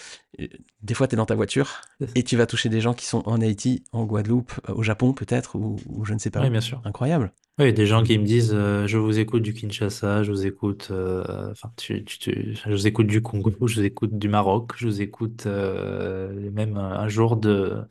euh, 0.41 0.47
des 0.83 0.95
fois 0.95 1.09
tu 1.09 1.15
es 1.15 1.17
dans 1.17 1.27
ta 1.27 1.35
voiture 1.35 1.81
et 2.15 2.23
tu 2.23 2.37
vas 2.37 2.47
toucher 2.47 2.69
des 2.69 2.81
gens 2.81 2.95
qui 2.95 3.07
sont 3.07 3.23
en 3.29 3.41
Haïti, 3.41 3.85
en 3.93 4.05
Guadeloupe, 4.05 4.53
euh, 4.69 4.75
au 4.75 4.83
Japon 4.83 5.13
peut-être, 5.13 5.57
ou, 5.57 5.77
ou 5.89 6.05
je 6.05 6.15
ne 6.15 6.19
sais 6.19 6.31
pas 6.31 6.43
Oui, 6.43 6.51
bien 6.51 6.61
sûr. 6.61 6.81
Incroyable. 6.85 7.33
Oui, 7.59 7.75
des 7.75 7.85
gens 7.87 8.03
qui 8.03 8.19
me 8.19 8.25
disent 8.25 8.53
je 8.53 8.97
vous 8.97 9.19
écoute 9.19 9.43
du 9.43 9.53
Kinshasa, 9.53 10.23
je 10.23 10.33
vous 10.33 10.47
écoute 10.47 10.91
enfin 11.51 11.71
tu, 11.77 12.05
tu- 12.05 12.19
tu- 12.19 12.55
je 12.55 12.71
vous 12.71 12.87
écoute 12.87 13.07
du 13.07 13.21
Congo, 13.21 13.53
je 13.67 13.81
vous 13.81 13.85
écoute 13.85 14.19
du 14.19 14.29
Maroc, 14.29 14.73
je 14.79 14.87
vous 14.87 15.03
écoute 15.03 15.45
même 15.47 16.77
un 16.79 17.09
jour 17.09 17.37
de 17.37 17.83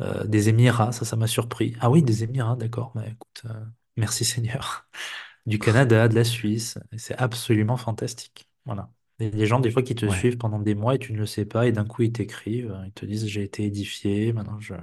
euh, 0.00 0.24
des 0.24 0.48
Émirats, 0.48 0.92
ça 0.92 1.04
ça 1.04 1.16
m'a 1.16 1.26
surpris. 1.26 1.76
Ah 1.80 1.90
oui, 1.90 2.02
des 2.02 2.24
Émirats, 2.24 2.56
d'accord. 2.56 2.92
Bah, 2.94 3.04
écoute, 3.06 3.42
euh, 3.46 3.64
merci 3.96 4.24
Seigneur. 4.24 4.88
du 5.46 5.58
Canada, 5.58 6.08
de 6.08 6.14
la 6.14 6.24
Suisse. 6.24 6.78
C'est 6.96 7.16
absolument 7.16 7.76
fantastique. 7.76 8.48
Voilà. 8.66 8.90
Et 9.20 9.30
les 9.30 9.46
gens, 9.46 9.60
des 9.60 9.70
fois, 9.70 9.82
qui 9.82 9.94
te 9.94 10.06
Ouais. 10.06 10.10
suivent 10.10 10.38
pendant 10.38 10.58
des 10.60 10.74
mois 10.74 10.94
et 10.94 10.98
tu 10.98 11.12
ne 11.12 11.18
le 11.18 11.26
sais 11.26 11.44
pas, 11.46 11.66
et 11.66 11.72
d'un 11.72 11.84
coup, 11.86 12.02
ils 12.02 12.12
t'écrivent, 12.12 12.78
ils 12.86 12.92
te 12.92 13.04
disent, 13.06 13.26
j'ai 13.26 13.42
été 13.42 13.64
édifié, 13.64 14.32
maintenant 14.32 14.60
je... 14.60 14.74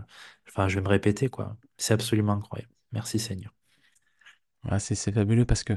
Enfin, 0.50 0.68
je 0.68 0.76
vais 0.76 0.82
me 0.82 0.90
répéter, 0.90 1.30
quoi. 1.30 1.58
C'est 1.78 1.94
absolument 1.94 2.34
incroyable. 2.34 2.72
Merci 2.92 3.20
Seigneur. 3.20 3.54
Ouais, 4.72 4.80
c'est 4.80 4.96
fabuleux 5.12 5.46
parce 5.46 5.64
que 5.64 5.74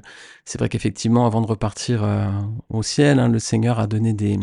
c'est 0.47 0.59
vrai 0.59 0.69
qu'effectivement, 0.71 1.27
avant 1.27 1.43
de 1.43 1.47
repartir 1.47 2.03
euh, 2.05 2.31
au 2.71 2.83
ciel, 2.83 3.19
hein, 3.19 3.29
le 3.29 3.39
Seigneur 3.39 3.79
a 3.79 3.87
donné 3.87 4.15
des, 4.15 4.39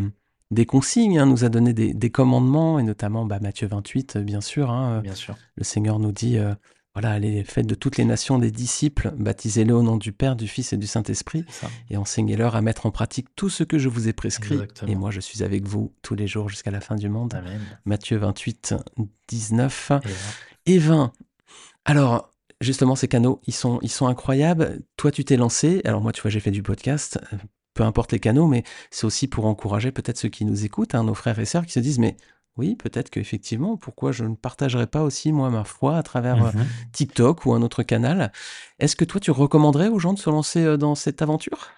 des 0.51 0.65
consignes, 0.65 1.17
hein, 1.19 1.25
nous 1.25 1.43
a 1.43 1.49
donné 1.49 1.73
des, 1.73 1.93
des 1.93 2.09
commandements, 2.11 2.79
et 2.79 2.83
notamment 2.83 3.25
bah, 3.25 3.39
Matthieu 3.39 3.67
28, 3.67 4.17
euh, 4.17 4.21
bien 4.21 4.41
sûr. 4.41 4.69
hein, 4.71 4.97
euh, 4.97 5.01
Bien 5.01 5.15
sûr. 5.15 5.35
le 5.55 5.63
Seigneur 5.63 5.99
nous 5.99 6.11
dit, 6.11 6.37
euh, 6.37 6.53
voilà, 6.93 7.11
allez, 7.11 7.43
faites 7.43 7.65
de 7.67 7.75
toutes 7.75 7.97
les 7.97 8.05
nations 8.05 8.37
des 8.39 8.51
disciples, 8.51 9.11
baptisez-les 9.17 9.73
au 9.73 9.81
nom 9.83 9.97
du 9.97 10.11
Père, 10.13 10.35
du 10.35 10.47
Fils 10.47 10.71
et 10.71 10.77
du 10.77 10.87
Saint-Esprit, 10.87 11.43
et 11.89 11.97
enseignez-leur 11.97 12.55
à 12.55 12.61
mettre 12.61 12.85
en 12.85 12.91
pratique 12.91 13.27
tout 13.35 13.49
ce 13.49 13.63
que 13.63 13.77
je 13.77 13.89
vous 13.89 14.07
ai 14.07 14.13
prescrit. 14.13 14.53
Et 14.53 14.57
Exactement. 14.59 14.95
moi, 14.99 15.11
je 15.11 15.19
suis 15.19 15.43
avec 15.43 15.67
vous 15.67 15.93
tous 16.03 16.15
les 16.15 16.27
jours 16.27 16.47
jusqu'à 16.47 16.71
la 16.71 16.79
fin 16.79 16.95
du 16.95 17.09
monde. 17.09 17.33
Amen. 17.33 17.59
Matthieu 17.83 18.17
28, 18.17 18.75
19 19.27 19.91
Et 19.91 19.93
voilà. 20.07 20.13
et 20.67 20.77
20. 20.79 21.13
Alors, 21.83 22.31
justement, 22.61 22.95
ces 22.95 23.07
canaux, 23.09 23.41
ils 23.45 23.53
sont, 23.53 23.79
ils 23.81 23.91
sont 23.91 24.07
incroyables. 24.07 24.79
Toi, 24.95 25.11
tu 25.11 25.25
t'es 25.25 25.35
lancé. 25.35 25.81
Alors, 25.83 25.99
moi, 26.01 26.13
tu 26.13 26.21
vois, 26.21 26.31
j'ai 26.31 26.39
fait 26.39 26.51
du 26.51 26.63
podcast. 26.63 27.19
Euh, 27.75 27.81
Peu 27.81 27.83
importe 27.83 28.11
les 28.13 28.19
canaux, 28.19 28.47
mais 28.47 28.63
c'est 28.91 29.05
aussi 29.05 29.27
pour 29.27 29.45
encourager 29.45 29.91
peut-être 29.91 30.17
ceux 30.17 30.29
qui 30.29 30.45
nous 30.45 30.65
écoutent, 30.65 30.95
hein, 30.95 31.03
nos 31.03 31.13
frères 31.13 31.39
et 31.39 31.45
sœurs 31.45 31.65
qui 31.65 31.73
se 31.73 31.79
disent, 31.79 31.99
mais 31.99 32.17
oui, 32.57 32.75
peut-être 32.75 33.09
qu'effectivement, 33.11 33.77
pourquoi 33.77 34.11
je 34.13 34.23
ne 34.25 34.35
partagerais 34.35 34.87
pas 34.87 35.03
aussi, 35.03 35.31
moi, 35.33 35.49
ma 35.49 35.63
foi 35.65 35.97
à 35.97 36.03
travers 36.03 36.41
euh, 36.41 36.51
Mhm. 36.51 36.85
TikTok 36.93 37.45
ou 37.45 37.53
un 37.53 37.61
autre 37.61 37.83
canal. 37.83 38.31
Est-ce 38.79 38.95
que 38.95 39.05
toi, 39.05 39.19
tu 39.21 39.31
recommanderais 39.31 39.89
aux 39.89 39.99
gens 39.99 40.13
de 40.13 40.19
se 40.19 40.29
lancer 40.29 40.63
euh, 40.63 40.77
dans 40.77 40.95
cette 40.95 41.21
aventure? 41.21 41.69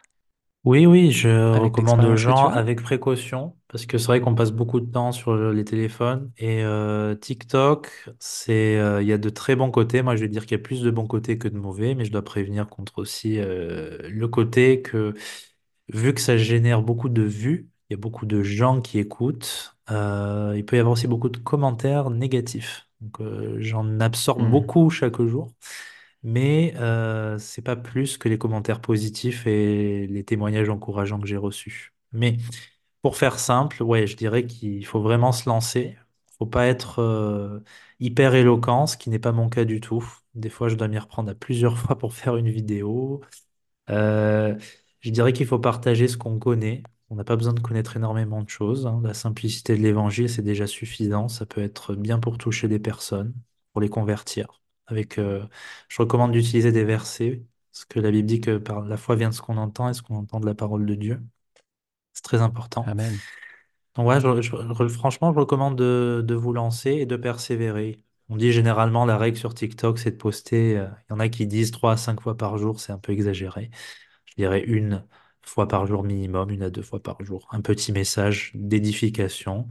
Oui, 0.63 0.85
oui, 0.85 1.11
je 1.11 1.29
avec 1.51 1.77
recommande 1.77 2.03
aux 2.03 2.15
gens 2.17 2.49
avec 2.49 2.81
précaution 2.81 3.55
parce 3.69 3.85
que 3.85 3.97
c'est 3.97 4.07
vrai 4.07 4.19
qu'on 4.19 4.35
passe 4.35 4.51
beaucoup 4.51 4.81
de 4.81 4.91
temps 4.91 5.13
sur 5.13 5.33
le- 5.33 5.53
les 5.53 5.63
téléphones 5.63 6.31
et 6.37 6.61
euh, 6.63 7.15
TikTok, 7.15 7.89
c'est, 8.19 8.77
euh, 8.77 9.01
il 9.01 9.07
y 9.07 9.13
a 9.13 9.17
de 9.17 9.29
très 9.29 9.55
bons 9.55 9.71
côtés. 9.71 10.01
Moi, 10.01 10.15
je 10.17 10.21
vais 10.23 10.27
dire 10.27 10.43
qu'il 10.45 10.57
y 10.57 10.59
a 10.59 10.63
plus 10.63 10.81
de 10.81 10.91
bons 10.91 11.07
côtés 11.07 11.37
que 11.37 11.47
de 11.47 11.57
mauvais, 11.57 11.95
mais 11.95 12.03
je 12.03 12.11
dois 12.11 12.21
prévenir 12.23 12.67
contre 12.67 12.99
aussi 12.99 13.39
euh, 13.39 13.97
le 14.09 14.27
côté 14.27 14.81
que 14.81 15.13
vu 15.89 16.13
que 16.13 16.21
ça 16.21 16.37
génère 16.37 16.81
beaucoup 16.81 17.09
de 17.09 17.21
vues, 17.23 17.69
il 17.89 17.93
y 17.93 17.95
a 17.95 17.97
beaucoup 17.99 18.25
de 18.25 18.43
gens 18.43 18.81
qui 18.81 18.99
écoutent, 18.99 19.77
euh, 19.91 20.53
il 20.57 20.65
peut 20.65 20.75
y 20.77 20.79
avoir 20.79 20.93
aussi 20.93 21.07
beaucoup 21.07 21.29
de 21.29 21.37
commentaires 21.37 22.09
négatifs. 22.09 22.87
Donc, 23.01 23.21
euh, 23.21 23.57
j'en 23.59 23.99
absorbe 23.99 24.43
Hmm, 24.43 24.49
beaucoup 24.49 24.89
chaque 24.89 25.21
jour. 25.21 25.51
Mais 26.23 26.73
euh, 26.77 27.37
c'est 27.39 27.61
pas 27.61 27.75
plus 27.75 28.17
que 28.17 28.27
les 28.29 28.37
commentaires 28.37 28.81
positifs 28.81 29.45
et 29.47 30.07
les 30.07 30.23
témoignages 30.23 30.69
encourageants 30.69 31.19
que 31.19 31.27
j'ai 31.27 31.37
reçus. 31.37 31.93
Mais 32.11 32.37
pour 33.01 33.17
faire 33.17 33.39
simple, 33.39 33.83
ouais, 33.83 34.07
je 34.07 34.15
dirais 34.17 34.45
qu'il 34.45 34.85
faut 34.85 35.01
vraiment 35.01 35.31
se 35.31 35.49
lancer. 35.49 35.97
Faut 36.39 36.45
pas 36.45 36.67
être 36.67 36.99
euh, 36.99 37.59
hyper 37.99 38.35
éloquent, 38.35 38.87
ce 38.87 38.97
qui 38.97 39.09
n'est 39.09 39.19
pas 39.19 39.31
mon 39.31 39.49
cas 39.49 39.65
du 39.65 39.81
tout. 39.81 40.05
Des 40.35 40.49
fois, 40.49 40.69
je 40.69 40.75
dois 40.75 40.87
m'y 40.87 40.99
reprendre 40.99 41.31
à 41.31 41.35
plusieurs 41.35 41.77
fois 41.79 41.97
pour 41.97 42.13
faire 42.13 42.35
une 42.37 42.49
vidéo. 42.49 43.21
Euh, 43.89 44.55
je 45.07 45.11
dirais 45.11 45.33
qu'il 45.33 45.47
faut 45.47 45.59
partager 45.59 46.07
ce 46.07 46.17
qu'on 46.17 46.39
connaît. 46.39 46.83
On 47.09 47.15
n'a 47.15 47.23
pas 47.23 47.35
besoin 47.35 47.53
de 47.53 47.59
connaître 47.61 47.95
énormément 47.97 48.41
de 48.43 48.49
choses. 48.49 48.85
hein. 48.87 49.01
La 49.03 49.13
simplicité 49.13 49.77
de 49.77 49.81
l'évangile, 49.83 50.29
c'est 50.29 50.41
déjà 50.41 50.67
suffisant. 50.67 51.27
Ça 51.29 51.45
peut 51.45 51.61
être 51.61 51.95
bien 51.95 52.19
pour 52.19 52.37
toucher 52.37 52.67
des 52.67 52.79
personnes, 52.79 53.33
pour 53.73 53.81
les 53.81 53.89
convertir. 53.89 54.61
Avec, 54.87 55.17
euh, 55.19 55.45
je 55.89 56.01
recommande 56.01 56.31
d'utiliser 56.31 56.71
des 56.71 56.83
versets, 56.85 57.43
parce 57.71 57.85
que 57.85 57.99
la 57.99 58.11
Bible 58.11 58.27
dit 58.27 58.41
que 58.41 58.57
par 58.57 58.81
la 58.81 58.97
foi 58.97 59.15
vient 59.15 59.29
de 59.29 59.33
ce 59.35 59.41
qu'on 59.41 59.57
entend 59.57 59.89
et 59.89 59.93
ce 59.93 60.01
qu'on 60.01 60.15
entend 60.15 60.39
de 60.39 60.45
la 60.45 60.55
parole 60.55 60.85
de 60.85 60.95
Dieu. 60.95 61.21
C'est 62.13 62.23
très 62.23 62.41
important. 62.41 62.87
Amen. 62.87 63.21
Donc 63.95 64.07
ouais, 64.07 64.19
je- 64.21 64.41
je- 64.41 64.51
je- 64.79 64.87
franchement, 64.89 65.33
je 65.33 65.39
recommande 65.39 65.75
de, 65.77 66.23
de 66.25 66.35
vous 66.35 66.53
lancer 66.53 66.91
et 66.91 67.05
de 67.05 67.15
persévérer. 67.15 67.99
On 68.29 68.37
dit 68.37 68.51
généralement 68.51 69.05
la 69.05 69.17
règle 69.17 69.37
sur 69.37 69.53
TikTok, 69.53 69.97
c'est 69.99 70.11
de 70.11 70.17
poster. 70.17 70.77
euh, 70.77 70.87
Il 71.09 71.13
y 71.13 71.15
en 71.15 71.19
a 71.19 71.29
qui 71.29 71.47
disent 71.47 71.71
3 71.71 71.93
à 71.93 71.97
5 71.97 72.21
fois 72.21 72.37
par 72.37 72.57
jour, 72.57 72.79
c'est 72.79 72.91
un 72.91 72.99
peu 72.99 73.13
exagéré. 73.13 73.71
Je 74.37 74.43
dirais 74.43 74.61
une 74.63 75.03
fois 75.41 75.67
par 75.67 75.85
jour 75.87 76.03
minimum, 76.03 76.49
une 76.51 76.63
à 76.63 76.69
deux 76.69 76.81
fois 76.81 77.01
par 77.01 77.23
jour. 77.23 77.47
Un 77.51 77.61
petit 77.61 77.91
message 77.91 78.51
d'édification. 78.55 79.67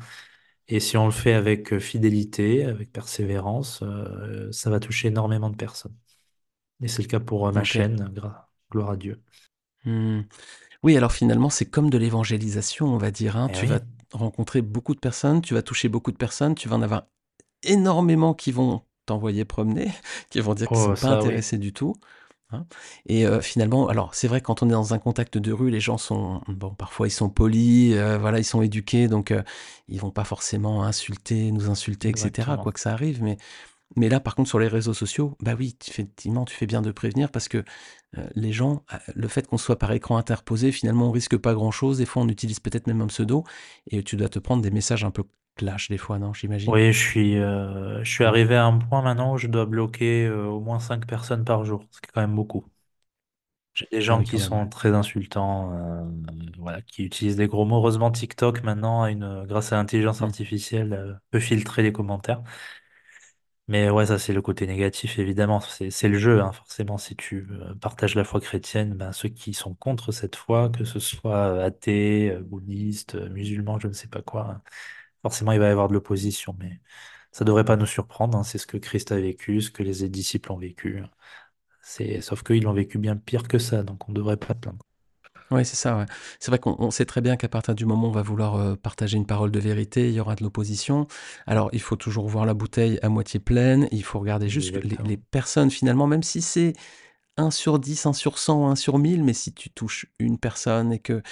Et 0.69 0.81
si 0.81 0.97
on 0.97 1.07
le 1.07 1.13
fait 1.13 1.35
avec 1.35 1.73
euh, 1.73 1.81
fidélité, 1.81 2.65
avec 2.65 2.93
persévérance, 2.93 3.83
euh, 3.83 4.51
ça 4.53 4.71
va 4.71 4.81
toucher 4.81 5.09
énormément 5.09 5.51
de 5.51 5.57
personnes. 5.57 5.97
Et 6.83 6.89
c'est 6.89 7.03
le 7.03 7.09
cas 7.09 7.21
pour 7.21 7.49
euh, 7.49 7.53
ma 7.53 7.65
chaîne, 7.65 8.13
gloire 8.73 8.91
à 8.91 8.97
Dieu. 8.97 9.23
Hmm. 9.85 10.23
Oui, 10.83 10.97
alors 10.97 11.13
finalement, 11.13 11.51
c'est 11.51 11.67
comme 11.67 11.91
de 11.91 11.99
l'évangélisation, 11.99 12.87
on 12.89 12.99
va 12.99 13.11
dire. 13.11 13.37
hein. 13.37 13.49
Eh 13.49 13.53
Tu 13.53 13.67
vas 13.67 13.81
oui. 13.81 13.87
rencontrer 14.13 14.63
beaucoup 14.63 14.95
de 14.95 15.01
personnes, 15.01 15.43
tu 15.43 15.55
vas 15.55 15.63
toucher 15.63 15.89
beaucoup 15.89 16.13
de 16.13 16.17
personnes, 16.17 16.55
tu 16.55 16.69
vas 16.69 16.77
en 16.77 16.83
avoir 16.83 17.07
énormément 17.65 18.35
qui 18.35 18.53
vont 18.53 18.83
t'envoyer 19.07 19.45
promener, 19.45 19.93
qui 20.31 20.41
vont 20.41 20.55
dire 20.55 20.71
qu'ils 20.71 20.79
Oh, 20.79 20.85
sont 20.85 20.97
pas 20.97 21.09
ça 21.09 21.23
oui. 21.23 21.41
intéressés 21.41 21.59
du 21.59 21.73
tout. 21.75 21.95
Hein. 22.51 22.67
Et 23.07 23.27
euh, 23.27 23.41
finalement, 23.41 23.89
alors 23.89 24.15
c'est 24.15 24.29
vrai 24.29 24.41
quand 24.41 24.63
on 24.63 24.69
est 24.69 24.73
dans 24.73 24.95
un 24.95 24.99
contact 24.99 25.39
de 25.39 25.53
rue, 25.53 25.71
les 25.71 25.81
gens 25.81 25.99
sont 25.99 26.41
bon, 26.49 26.75
parfois 26.75 27.09
ils 27.09 27.13
sont 27.13 27.29
polis, 27.31 27.95
euh, 27.95 28.19
voilà, 28.19 28.39
ils 28.39 28.45
sont 28.45 28.63
éduqués, 28.63 29.09
donc 29.09 29.31
euh, 29.31 29.43
ils 29.89 30.01
vont 30.01 30.11
pas 30.11 30.25
forcément 30.25 30.85
insulter, 30.85 31.53
nous 31.53 31.71
insulter, 31.71 32.09
etc. 32.09 32.53
Quoi 32.63 32.73
que 32.73 32.81
ça 32.81 32.93
arrive, 32.93 33.23
mais 33.23 33.37
mais 33.95 34.09
là, 34.09 34.19
par 34.19 34.35
contre, 34.35 34.49
sur 34.49 34.59
les 34.59 34.67
réseaux 34.67 34.95
sociaux, 34.95 35.37
bah 35.41 35.55
oui, 35.57 35.77
effectivement, 35.87 36.45
tu 36.45 36.57
fais 36.57 36.67
bien 36.67 36.83
de 36.83 36.91
prévenir 36.91 37.31
parce 37.31 37.47
que 37.47 37.65
les 38.35 38.53
gens, 38.53 38.83
le 39.15 39.29
fait 39.29 39.47
qu'on 39.47 39.59
soit 39.59 39.79
par 39.79 39.93
écran 39.93 40.17
interposé, 40.17 40.73
finalement, 40.73 41.09
on 41.09 41.13
risque 41.13 41.37
pas 41.37 41.55
grand-chose. 41.55 41.99
Des 41.99 42.07
fois, 42.07 42.23
on 42.23 42.29
utilise 42.29 42.59
peut-être 42.59 42.89
même 42.89 43.01
un 43.01 43.07
pseudo 43.07 43.45
et 43.91 44.03
tu 44.03 44.17
dois 44.17 44.29
te 44.29 44.41
prendre 44.41 44.61
des 44.61 44.73
messages 44.73 45.05
un 45.05 45.13
peu 45.13 45.23
clash 45.57 45.89
des 45.91 45.99
fois, 45.99 46.19
non, 46.21 46.33
j'imagine? 46.35 46.77
Oui, 46.77 46.93
je 46.93 46.99
suis, 46.99 47.37
euh, 47.39 48.03
je 48.05 48.11
suis 48.11 48.25
arrivé 48.25 48.57
à 48.57 48.65
un 48.67 48.79
point 48.79 49.01
maintenant 49.03 49.35
où 49.35 49.39
je 49.39 49.47
dois 49.47 49.67
bloquer 49.67 50.27
euh, 50.27 50.47
au 50.47 50.61
moins 50.61 50.81
cinq 50.81 51.07
personnes 51.07 51.45
par 51.45 51.65
jour, 51.65 51.85
ce 51.93 52.01
qui 52.01 52.09
est 52.09 52.13
quand 52.13 52.21
même 52.21 52.35
beaucoup. 52.35 52.65
J'ai 53.75 53.87
des 53.93 54.01
Ah 54.09 54.13
gens 54.13 54.19
oui, 54.19 54.27
quand 54.27 54.39
qui 54.39 54.39
ouais. 54.39 54.49
sont 54.49 54.67
très 54.69 54.95
insultants, 54.95 55.71
euh, 55.75 56.05
voilà, 56.59 56.81
qui 56.81 57.05
utilisent 57.05 57.37
des 57.37 57.47
gros 57.47 57.67
mots. 57.67 57.77
Heureusement, 57.77 58.11
TikTok, 58.11 58.63
maintenant, 58.63 59.03
a 59.03 59.11
une, 59.11 59.45
grâce 59.47 59.71
à 59.73 59.77
l'intelligence 59.77 60.23
Mm. 60.23 60.33
artificielle, 60.33 60.95
euh, 60.95 61.13
peut 61.31 61.41
filtrer 61.41 61.83
les 61.83 61.93
commentaires. 61.93 62.43
Mais 63.69 63.91
ouais, 63.91 64.07
ça, 64.07 64.19
c'est 64.21 64.33
le 64.33 64.43
côté 64.43 64.67
négatif, 64.69 65.19
évidemment. 65.19 65.59
C'est, 65.61 65.91
c'est 65.91 66.09
le 66.09 66.19
jeu, 66.19 66.41
hein. 66.41 66.53
Forcément, 66.53 66.99
si 66.99 67.17
tu 67.17 67.49
euh, 67.51 67.75
partages 67.75 68.15
la 68.15 68.23
foi 68.23 68.41
chrétienne, 68.41 68.95
ben, 68.95 69.11
ceux 69.13 69.29
qui 69.29 69.55
sont 69.55 69.75
contre 69.75 70.13
cette 70.13 70.37
foi, 70.37 70.69
que 70.71 70.85
ce 70.85 71.01
soit 71.01 71.35
euh, 71.57 71.67
athées, 71.67 72.31
euh, 72.31 72.43
bouddhistes, 72.43 73.17
euh, 73.17 73.29
musulmans, 73.29 73.81
je 73.81 73.89
ne 73.89 73.93
sais 73.93 74.07
pas 74.07 74.23
quoi, 74.23 74.49
hein, 74.51 74.63
forcément, 75.31 75.53
il 75.53 75.59
va 75.61 75.67
y 75.69 75.71
avoir 75.71 75.89
de 75.89 75.95
l'opposition. 75.95 76.57
Mais 76.59 76.81
ça 77.33 77.45
devrait 77.45 77.65
pas 77.65 77.77
nous 77.77 77.87
surprendre. 77.87 78.39
hein. 78.39 78.43
C'est 78.45 78.59
ce 78.59 78.67
que 78.67 78.77
Christ 78.79 79.13
a 79.13 79.17
vécu, 79.21 79.61
ce 79.63 79.71
que 79.71 79.83
les 79.83 80.09
disciples 80.09 80.53
ont 80.53 80.59
vécu. 80.59 81.03
C'est, 81.83 82.21
sauf 82.21 82.43
qu'ils 82.43 82.65
l'ont 82.65 82.73
vécu 82.75 82.99
bien 82.99 83.17
pire 83.17 83.49
que 83.49 83.59
ça, 83.59 83.83
donc 83.83 84.09
on 84.09 84.13
ne 84.13 84.17
devrait 84.17 84.37
pas 84.39 84.55
plaindre. 84.55 84.85
Ouais, 85.53 85.63
c'est 85.63 85.77
ça, 85.77 85.97
ouais. 85.97 86.07
C'est 86.41 86.51
vrai 86.51 86.59
qu'on 86.59 86.75
on 86.81 86.91
sait 86.91 87.05
très 87.05 87.21
bien 87.21 87.37
qu'à 87.37 87.49
partir 87.49 87.77
du 87.77 87.87
moment 87.87 88.09
où 88.09 88.11
on 88.11 88.13
va 88.13 88.23
vouloir 88.23 88.57
euh, 88.57 88.75
partager 88.75 89.17
une 89.17 89.27
parole 89.27 89.53
de 89.53 89.61
vérité, 89.61 90.09
il 90.09 90.15
y 90.15 90.19
aura 90.21 90.35
de 90.35 90.43
l'opposition. 90.43 91.07
Alors, 91.47 91.71
il 91.73 91.81
faut 91.81 91.95
toujours 91.95 92.29
voir 92.29 92.47
la 92.47 92.55
bouteille 92.55 92.99
à 93.03 93.09
moitié 93.09 93.39
pleine. 93.39 93.87
Il 93.93 94.03
faut 94.03 94.19
regarder 94.19 94.49
juste 94.49 94.75
les, 94.83 94.97
les 95.05 95.17
personnes, 95.17 95.71
finalement, 95.71 96.09
même 96.09 96.25
si 96.25 96.43
c'est 96.43 96.73
un 97.37 97.51
sur 97.51 97.79
10, 97.79 98.07
un 98.07 98.13
sur 98.15 98.39
100, 98.39 98.69
un 98.71 98.77
sur 98.77 98.99
1000, 98.99 99.25
mais 99.25 99.35
si 99.35 99.53
tu 99.55 99.71
touches 99.71 100.07
une 100.19 100.39
personne 100.39 100.93
et 100.93 100.99
que 101.01 101.23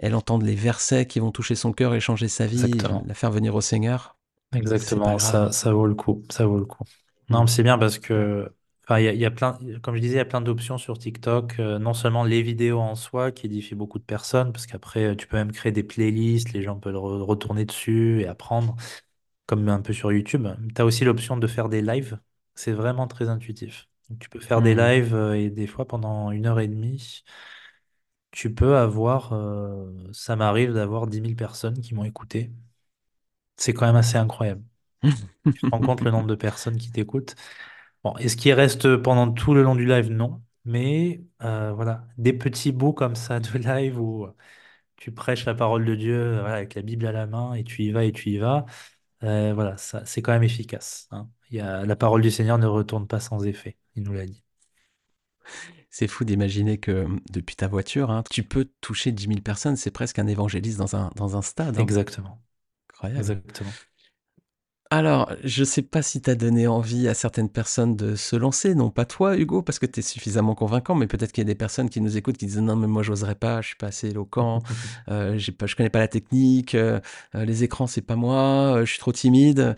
elle 0.00 0.14
entende 0.16 0.42
les 0.44 0.54
versets 0.56 1.06
qui 1.06 1.20
vont 1.20 1.32
toucher 1.32 1.54
son 1.54 1.72
cœur 1.72 1.94
et 1.94 2.00
changer 2.00 2.28
sa 2.28 2.46
vie, 2.46 2.82
Exactement. 2.82 3.06
la 3.06 3.14
faire 3.14 3.30
venir 3.32 3.54
au 3.54 3.60
Seigneur, 3.60 4.16
Exactement, 4.52 5.18
ça, 5.18 5.52
ça 5.52 5.72
vaut 5.72 5.86
le 5.86 5.94
coup, 5.94 6.24
ça 6.30 6.44
vaut 6.46 6.58
le 6.58 6.64
coup. 6.66 6.84
Non, 7.28 7.42
mais 7.42 7.46
c'est 7.50 7.62
bien 7.62 7.78
parce 7.78 7.98
que, 8.00 8.52
enfin, 8.84 8.98
il 8.98 9.04
y 9.04 9.08
a, 9.08 9.12
il 9.12 9.20
y 9.20 9.24
a 9.24 9.30
plein, 9.30 9.56
comme 9.82 9.94
je 9.94 10.00
disais, 10.00 10.14
il 10.14 10.16
y 10.16 10.20
a 10.20 10.24
plein 10.24 10.40
d'options 10.40 10.76
sur 10.78 10.98
TikTok. 10.98 11.60
euh, 11.60 11.78
non 11.78 11.94
seulement 11.94 12.24
les 12.24 12.42
vidéos 12.42 12.80
en 12.80 12.96
soi 12.96 13.30
qui 13.30 13.46
édifient 13.46 13.76
beaucoup 13.76 14.00
de 14.00 14.04
personnes, 14.04 14.52
parce 14.52 14.66
qu'après, 14.66 15.04
euh, 15.12 15.14
tu 15.14 15.28
peux 15.28 15.36
même 15.36 15.52
créer 15.52 15.70
des 15.70 15.84
playlists, 15.84 16.52
les 16.52 16.62
gens 16.62 16.76
peuvent 16.80 16.96
re- 16.96 17.22
retourner 17.22 17.64
dessus 17.64 18.20
et 18.22 18.26
apprendre, 18.26 18.74
comme 19.46 19.68
un 19.68 19.80
peu 19.82 19.92
sur 19.92 20.12
YouTube. 20.12 20.48
Tu 20.74 20.82
as 20.82 20.84
aussi 20.86 21.04
l'option 21.04 21.36
de 21.36 21.46
faire 21.46 21.68
des 21.68 21.82
lives. 21.82 22.18
C'est 22.54 22.72
vraiment 22.72 23.06
très 23.08 23.28
intuitif. 23.28 23.88
Donc, 24.10 24.20
tu 24.20 24.28
peux 24.30 24.40
faire 24.40 24.62
des 24.62 24.74
Mm. 24.74 24.76
lives 24.76 25.14
euh, 25.14 25.34
et 25.34 25.50
des 25.50 25.66
fois 25.68 25.86
pendant 25.86 26.30
une 26.32 26.46
heure 26.46 26.60
et 26.60 26.68
demie, 26.68 27.24
tu 28.32 28.54
peux 28.54 28.76
avoir, 28.76 29.32
euh, 29.32 29.92
ça 30.12 30.36
m'arrive 30.36 30.72
d'avoir 30.74 31.06
dix 31.06 31.20
mille 31.20 31.36
personnes 31.36 31.80
qui 31.80 31.94
m'ont 31.94 32.04
écouté. 32.04 32.50
C'est 33.56 33.74
quand 33.74 33.86
même 33.86 33.96
assez 33.96 34.16
incroyable. 34.16 34.62
Tu 35.54 35.64
te 35.64 35.70
rends 35.70 35.82
compte 35.82 36.02
le 36.02 36.10
nombre 36.10 36.28
de 36.28 36.34
personnes 36.34 36.78
qui 36.78 36.92
t'écoutent. 36.92 37.34
Bon, 38.04 38.16
est-ce 38.18 38.36
qu'il 38.36 38.52
reste 38.54 38.96
pendant 38.98 39.32
tout 39.32 39.54
le 39.54 39.62
long 39.62 39.76
du 39.76 39.86
live? 39.86 40.10
Non. 40.10 40.42
Mais 40.64 41.22
euh, 41.42 41.72
voilà, 41.74 42.06
des 42.18 42.32
petits 42.34 42.72
bouts 42.72 42.92
comme 42.94 43.16
ça 43.16 43.40
de 43.40 43.58
live 43.58 44.00
où 44.00 44.28
tu 44.96 45.12
prêches 45.12 45.46
la 45.46 45.54
parole 45.54 45.84
de 45.86 45.94
Dieu 45.96 46.40
voilà, 46.40 46.56
avec 46.56 46.74
la 46.74 46.82
Bible 46.82 47.06
à 47.06 47.12
la 47.12 47.26
main 47.26 47.54
et 47.54 47.64
tu 47.64 47.84
y 47.84 47.92
vas 47.92 48.04
et 48.04 48.12
tu 48.12 48.30
y 48.30 48.38
vas. 48.38 48.66
euh, 49.24 49.54
voilà, 49.54 49.76
c'est 49.78 50.22
quand 50.22 50.32
même 50.32 50.44
efficace. 50.44 51.08
hein. 51.12 51.30
Il 51.50 51.58
y 51.58 51.60
a, 51.60 51.86
la 51.86 51.96
parole 51.96 52.22
du 52.22 52.30
Seigneur 52.32 52.58
ne 52.58 52.66
retourne 52.66 53.06
pas 53.08 53.20
sans 53.20 53.44
effet. 53.46 53.78
Il 53.96 54.04
nous 54.04 54.14
l'a 54.14 54.26
dit. 54.26 54.44
C'est 55.90 56.06
fou 56.06 56.24
d'imaginer 56.24 56.78
que 56.78 57.06
depuis 57.30 57.56
ta 57.56 57.68
voiture, 57.68 58.10
hein, 58.10 58.22
tu 58.30 58.42
peux 58.42 58.68
toucher 58.80 59.12
10 59.12 59.26
000 59.26 59.40
personnes. 59.42 59.76
C'est 59.76 59.90
presque 59.90 60.18
un 60.18 60.26
évangéliste 60.26 60.78
dans 60.78 60.96
un, 60.96 61.10
dans 61.16 61.36
un 61.36 61.42
stade. 61.42 61.78
hein. 61.78 61.82
Exactement. 61.82 62.40
Incroyable. 62.90 63.18
Exactement. 63.20 63.70
Alors, 64.92 65.32
je 65.44 65.62
sais 65.62 65.82
pas 65.82 66.02
si 66.02 66.20
tu 66.20 66.30
as 66.30 66.34
donné 66.34 66.66
envie 66.66 67.06
à 67.06 67.14
certaines 67.14 67.48
personnes 67.48 67.94
de 67.94 68.16
se 68.16 68.34
lancer, 68.34 68.74
non 68.74 68.90
pas 68.90 69.04
toi, 69.04 69.36
Hugo, 69.36 69.62
parce 69.62 69.78
que 69.78 69.86
tu 69.86 70.00
es 70.00 70.02
suffisamment 70.02 70.56
convaincant, 70.56 70.96
mais 70.96 71.06
peut-être 71.06 71.30
qu'il 71.30 71.42
y 71.42 71.46
a 71.46 71.52
des 71.52 71.54
personnes 71.54 71.88
qui 71.88 72.00
nous 72.00 72.16
écoutent 72.16 72.36
qui 72.36 72.46
disent 72.46 72.58
non, 72.58 72.74
mais 72.74 72.88
moi, 72.88 73.04
j'oserais 73.04 73.36
pas, 73.36 73.60
je 73.60 73.68
suis 73.68 73.76
pas 73.76 73.86
assez 73.86 74.08
éloquent, 74.08 74.58
euh, 75.08 75.38
pas, 75.56 75.66
je 75.66 75.76
connais 75.76 75.90
pas 75.90 76.00
la 76.00 76.08
technique, 76.08 76.74
euh, 76.74 76.98
euh, 77.36 77.44
les 77.44 77.62
écrans, 77.62 77.86
c'est 77.86 78.02
pas 78.02 78.16
moi, 78.16 78.78
euh, 78.78 78.84
je 78.84 78.90
suis 78.90 78.98
trop 78.98 79.12
timide. 79.12 79.76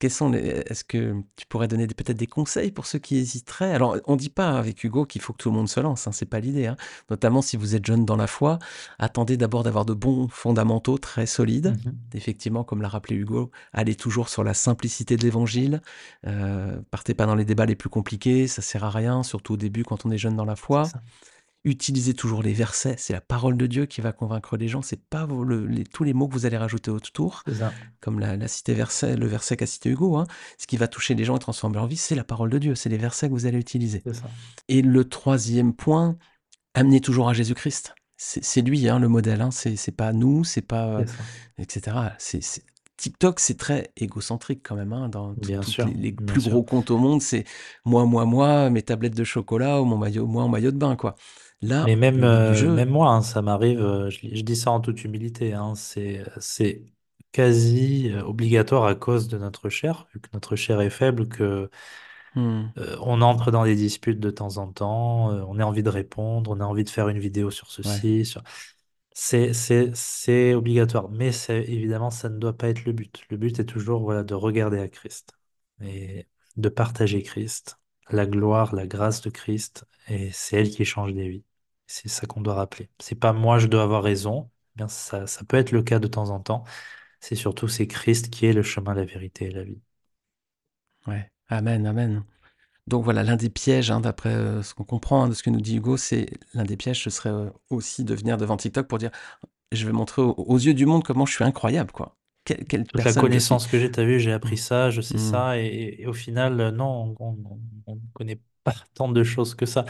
Et 0.00 0.06
quels 0.06 0.10
sont 0.10 0.30
les... 0.30 0.40
Est-ce 0.66 0.82
que 0.84 1.14
tu 1.36 1.46
pourrais 1.46 1.68
donner 1.68 1.86
des- 1.86 1.94
peut-être 1.94 2.16
des 2.16 2.26
conseils 2.26 2.70
pour 2.70 2.86
ceux 2.86 2.98
qui 2.98 3.16
hésiteraient? 3.16 3.72
Alors, 3.72 3.96
on 4.06 4.16
dit 4.16 4.30
pas 4.30 4.58
avec 4.58 4.82
Hugo 4.82 5.04
qu'il 5.04 5.20
faut 5.20 5.32
que 5.32 5.38
tout 5.38 5.50
le 5.50 5.56
monde 5.56 5.68
se 5.68 5.80
lance, 5.80 6.06
hein, 6.06 6.12
c'est 6.12 6.26
pas 6.26 6.40
l'idée. 6.40 6.66
hein. 6.66 6.76
Notamment 7.10 7.42
si 7.42 7.56
vous 7.56 7.74
êtes 7.74 7.84
jeune 7.84 8.04
dans 8.04 8.16
la 8.16 8.26
foi, 8.26 8.58
attendez 8.98 9.36
d'abord 9.36 9.62
d'avoir 9.62 9.84
de 9.84 9.94
bons 9.94 10.28
fondamentaux 10.28 10.98
très 10.98 11.26
solides. 11.26 11.76
Mhm. 11.84 11.94
Effectivement, 12.14 12.64
comme 12.64 12.82
l'a 12.82 12.88
rappelé 12.88 13.16
Hugo, 13.16 13.50
allez 13.72 13.94
toujours 13.94 14.28
sur 14.28 14.44
la 14.44 14.54
simplicité 14.54 15.16
de 15.16 15.22
l'évangile. 15.22 15.82
Euh, 16.26 16.80
partez 16.90 17.14
pas 17.14 17.26
dans 17.26 17.34
les 17.34 17.44
débats 17.44 17.66
les 17.66 17.76
plus 17.76 17.90
compliqués, 17.90 18.46
ça 18.46 18.62
sert 18.62 18.84
à 18.84 18.90
rien, 18.90 19.22
surtout 19.22 19.54
au 19.54 19.56
début 19.56 19.84
quand 19.84 20.06
on 20.06 20.10
est 20.10 20.18
jeune 20.18 20.36
dans 20.36 20.44
la 20.44 20.56
foi. 20.56 20.84
Utilisez 21.62 22.14
toujours 22.14 22.42
les 22.42 22.54
versets, 22.54 22.94
c'est 22.96 23.12
la 23.12 23.20
parole 23.20 23.56
de 23.58 23.66
Dieu 23.66 23.84
qui 23.84 24.00
va 24.00 24.12
convaincre 24.12 24.56
les 24.56 24.66
gens, 24.66 24.80
c'est 24.80 25.04
pas 25.10 25.26
vos- 25.26 25.44
le- 25.44 25.66
les- 25.66 25.84
tous 25.84 26.04
les 26.04 26.14
mots 26.14 26.26
que 26.26 26.32
vous 26.32 26.46
allez 26.46 26.56
rajouter 26.56 26.90
autour, 26.90 27.42
ça. 27.52 27.70
comme 28.00 28.18
la, 28.18 28.36
la 28.38 28.48
cité 28.48 28.72
verset, 28.72 29.14
le 29.16 29.26
verset 29.26 29.58
qu'a 29.58 29.66
cité 29.66 29.90
Hugo. 29.90 30.16
hein. 30.16 30.26
Ce 30.56 30.66
qui 30.66 30.78
va 30.78 30.88
toucher 30.88 31.14
les 31.14 31.24
gens 31.24 31.36
et 31.36 31.38
transformer 31.38 31.76
leur 31.76 31.86
vie, 31.86 31.98
c'est 31.98 32.14
la 32.14 32.24
parole 32.24 32.48
de 32.48 32.56
Dieu, 32.58 32.74
c'est 32.74 32.88
les 32.88 32.96
versets 32.96 33.28
que 33.28 33.34
vous 33.34 33.44
allez 33.44 33.58
utiliser. 33.58 34.02
Et 34.68 34.80
le 34.80 35.04
troisième 35.06 35.74
point, 35.74 36.16
amenez 36.72 37.00
toujours 37.02 37.28
à 37.28 37.34
Jésus-Christ. 37.34 37.94
C'est 38.16 38.60
lui 38.62 38.88
hein, 38.88 38.98
le 38.98 39.08
modèle, 39.08 39.40
hein. 39.42 39.50
c'est 39.50 39.96
pas 39.96 40.12
nous, 40.14 40.44
c'est 40.44 40.62
pas 40.62 41.00
euh, 41.00 41.04
etc. 41.58 41.96
C'est, 42.18 42.40
TikTok, 42.98 43.40
c'est 43.40 43.56
très 43.56 43.92
égocentrique 43.96 44.60
quand 44.62 44.76
même. 44.76 44.92
Hein, 44.92 45.08
dans 45.08 45.32
Bien 45.32 45.62
sûr, 45.62 45.86
les, 45.86 45.94
les 45.94 46.12
bien 46.12 46.26
plus 46.26 46.42
sûr. 46.42 46.50
gros 46.50 46.62
comptes 46.62 46.90
au 46.90 46.98
monde, 46.98 47.22
c'est 47.22 47.44
moi, 47.86 48.04
moi, 48.04 48.26
moi, 48.26 48.68
mes 48.68 48.82
tablettes 48.82 49.16
de 49.16 49.24
chocolat 49.24 49.80
ou 49.80 49.86
mon 49.86 49.96
maillot, 49.96 50.26
moi 50.26 50.42
en 50.44 50.48
maillot 50.48 50.70
de 50.70 50.76
bain, 50.76 50.96
quoi. 50.96 51.16
Là, 51.62 51.86
Mais 51.86 51.96
même, 51.96 52.24
euh, 52.24 52.52
jeu, 52.54 52.70
même 52.70 52.90
moi, 52.90 53.10
hein, 53.10 53.22
ça 53.22 53.42
m'arrive, 53.42 53.80
euh, 53.80 54.10
je, 54.10 54.20
je 54.34 54.42
dis 54.42 54.56
ça 54.56 54.70
en 54.70 54.80
toute 54.80 55.02
humilité, 55.04 55.54
hein, 55.54 55.74
c'est, 55.74 56.24
c'est 56.38 56.84
quasi 57.32 58.10
euh, 58.12 58.22
obligatoire 58.24 58.84
à 58.86 58.94
cause 58.94 59.28
de 59.28 59.38
notre 59.38 59.68
chair, 59.70 60.06
vu 60.12 60.20
que 60.20 60.28
notre 60.34 60.56
chair 60.56 60.80
est 60.82 60.90
faible, 60.90 61.28
que 61.28 61.70
hmm, 62.34 62.72
euh, 62.78 62.96
on 63.02 63.20
entre 63.22 63.50
dans 63.50 63.64
des 63.64 63.74
disputes 63.76 64.20
de 64.20 64.30
temps 64.30 64.58
en 64.58 64.72
temps, 64.72 65.28
on 65.48 65.58
a 65.58 65.64
envie 65.64 65.82
de 65.82 65.88
répondre, 65.90 66.50
on 66.52 66.60
a 66.60 66.64
envie 66.64 66.84
de 66.84 66.90
faire 66.90 67.08
une 67.08 67.18
vidéo 67.18 67.50
sur 67.50 67.70
ouais, 67.84 68.00
ceci, 68.00 68.24
sur... 68.24 68.42
C'est, 69.12 69.52
c'est, 69.54 69.92
c'est 69.94 70.54
obligatoire, 70.54 71.10
mais 71.10 71.32
c'est, 71.32 71.64
évidemment, 71.64 72.10
ça 72.10 72.28
ne 72.30 72.38
doit 72.38 72.56
pas 72.56 72.68
être 72.68 72.84
le 72.84 72.92
but. 72.92 73.24
Le 73.30 73.36
but 73.36 73.58
est 73.60 73.64
toujours 73.66 74.02
voilà, 74.02 74.24
de 74.24 74.34
regarder 74.34 74.78
à 74.80 74.88
Christ 74.88 75.34
et 75.82 76.26
de 76.56 76.68
partager 76.68 77.22
Christ, 77.22 77.78
la 78.10 78.26
gloire, 78.26 78.74
la 78.74 78.86
grâce 78.86 79.20
de 79.22 79.30
Christ, 79.30 79.86
et 80.08 80.30
c'est 80.32 80.56
elle 80.58 80.70
qui 80.70 80.84
change 80.84 81.14
des 81.14 81.28
vies. 81.28 81.44
C'est 81.90 82.08
ça 82.08 82.26
qu'on 82.26 82.40
doit 82.40 82.54
rappeler. 82.54 82.88
C'est 83.00 83.16
pas 83.16 83.32
moi, 83.32 83.58
je 83.58 83.66
dois 83.66 83.82
avoir 83.82 84.02
raison, 84.02 84.50
bien 84.76 84.88
ça, 84.88 85.26
ça 85.26 85.44
peut 85.44 85.56
être 85.58 85.72
le 85.72 85.82
cas 85.82 85.98
de 85.98 86.06
temps 86.08 86.30
en 86.30 86.40
temps. 86.40 86.64
C'est 87.20 87.36
surtout 87.36 87.68
c'est 87.68 87.86
Christ 87.88 88.30
qui 88.30 88.46
est 88.46 88.52
le 88.54 88.62
chemin, 88.62 88.94
la 88.94 89.04
vérité 89.04 89.46
et 89.46 89.50
la 89.52 89.64
vie. 89.64 89.80
ouais. 91.06 91.30
Amen, 91.48 91.86
amen. 91.86 92.24
Donc 92.86 93.04
voilà, 93.04 93.22
l'un 93.22 93.36
des 93.36 93.50
pièges, 93.50 93.90
hein, 93.90 94.00
d'après 94.00 94.30
euh, 94.34 94.62
ce 94.62 94.74
qu'on 94.74 94.84
comprend 94.84 95.24
hein, 95.24 95.28
de 95.28 95.34
ce 95.34 95.42
que 95.42 95.50
nous 95.50 95.60
dit 95.60 95.76
Hugo, 95.76 95.96
c'est 95.96 96.26
l'un 96.54 96.64
des 96.64 96.76
pièges, 96.76 97.02
ce 97.04 97.10
serait 97.10 97.30
euh, 97.30 97.50
aussi 97.70 98.04
de 98.04 98.14
venir 98.14 98.36
devant 98.38 98.56
TikTok 98.56 98.88
pour 98.88 98.98
dire, 98.98 99.10
je 99.72 99.86
vais 99.86 99.92
montrer 99.92 100.22
aux, 100.22 100.34
aux 100.36 100.58
yeux 100.58 100.74
du 100.74 100.86
monde 100.86 101.04
comment 101.04 101.26
je 101.26 101.34
suis 101.34 101.44
incroyable, 101.44 101.92
quoi. 101.92 102.16
Quelle, 102.44 102.64
quelle 102.66 102.86
Toute 102.86 103.04
la 103.04 103.14
connaissance 103.14 103.68
que 103.68 103.78
j'ai, 103.78 103.90
t'as 103.90 104.02
vu, 104.04 104.18
j'ai 104.18 104.32
appris 104.32 104.56
ça, 104.58 104.90
je 104.90 105.00
sais 105.00 105.16
Hmm, 105.16 105.18
ça, 105.18 105.58
et, 105.58 105.96
et 106.00 106.06
au 106.08 106.12
final, 106.12 106.60
euh, 106.60 106.70
non, 106.72 107.14
on 107.20 107.24
on- 107.46 107.60
on 107.86 107.94
ne 107.96 108.00
connaît 108.14 108.40
pas 108.64 108.74
tant 108.94 109.08
de 109.08 109.22
choses 109.22 109.54
que 109.54 109.64
ça. 109.66 109.84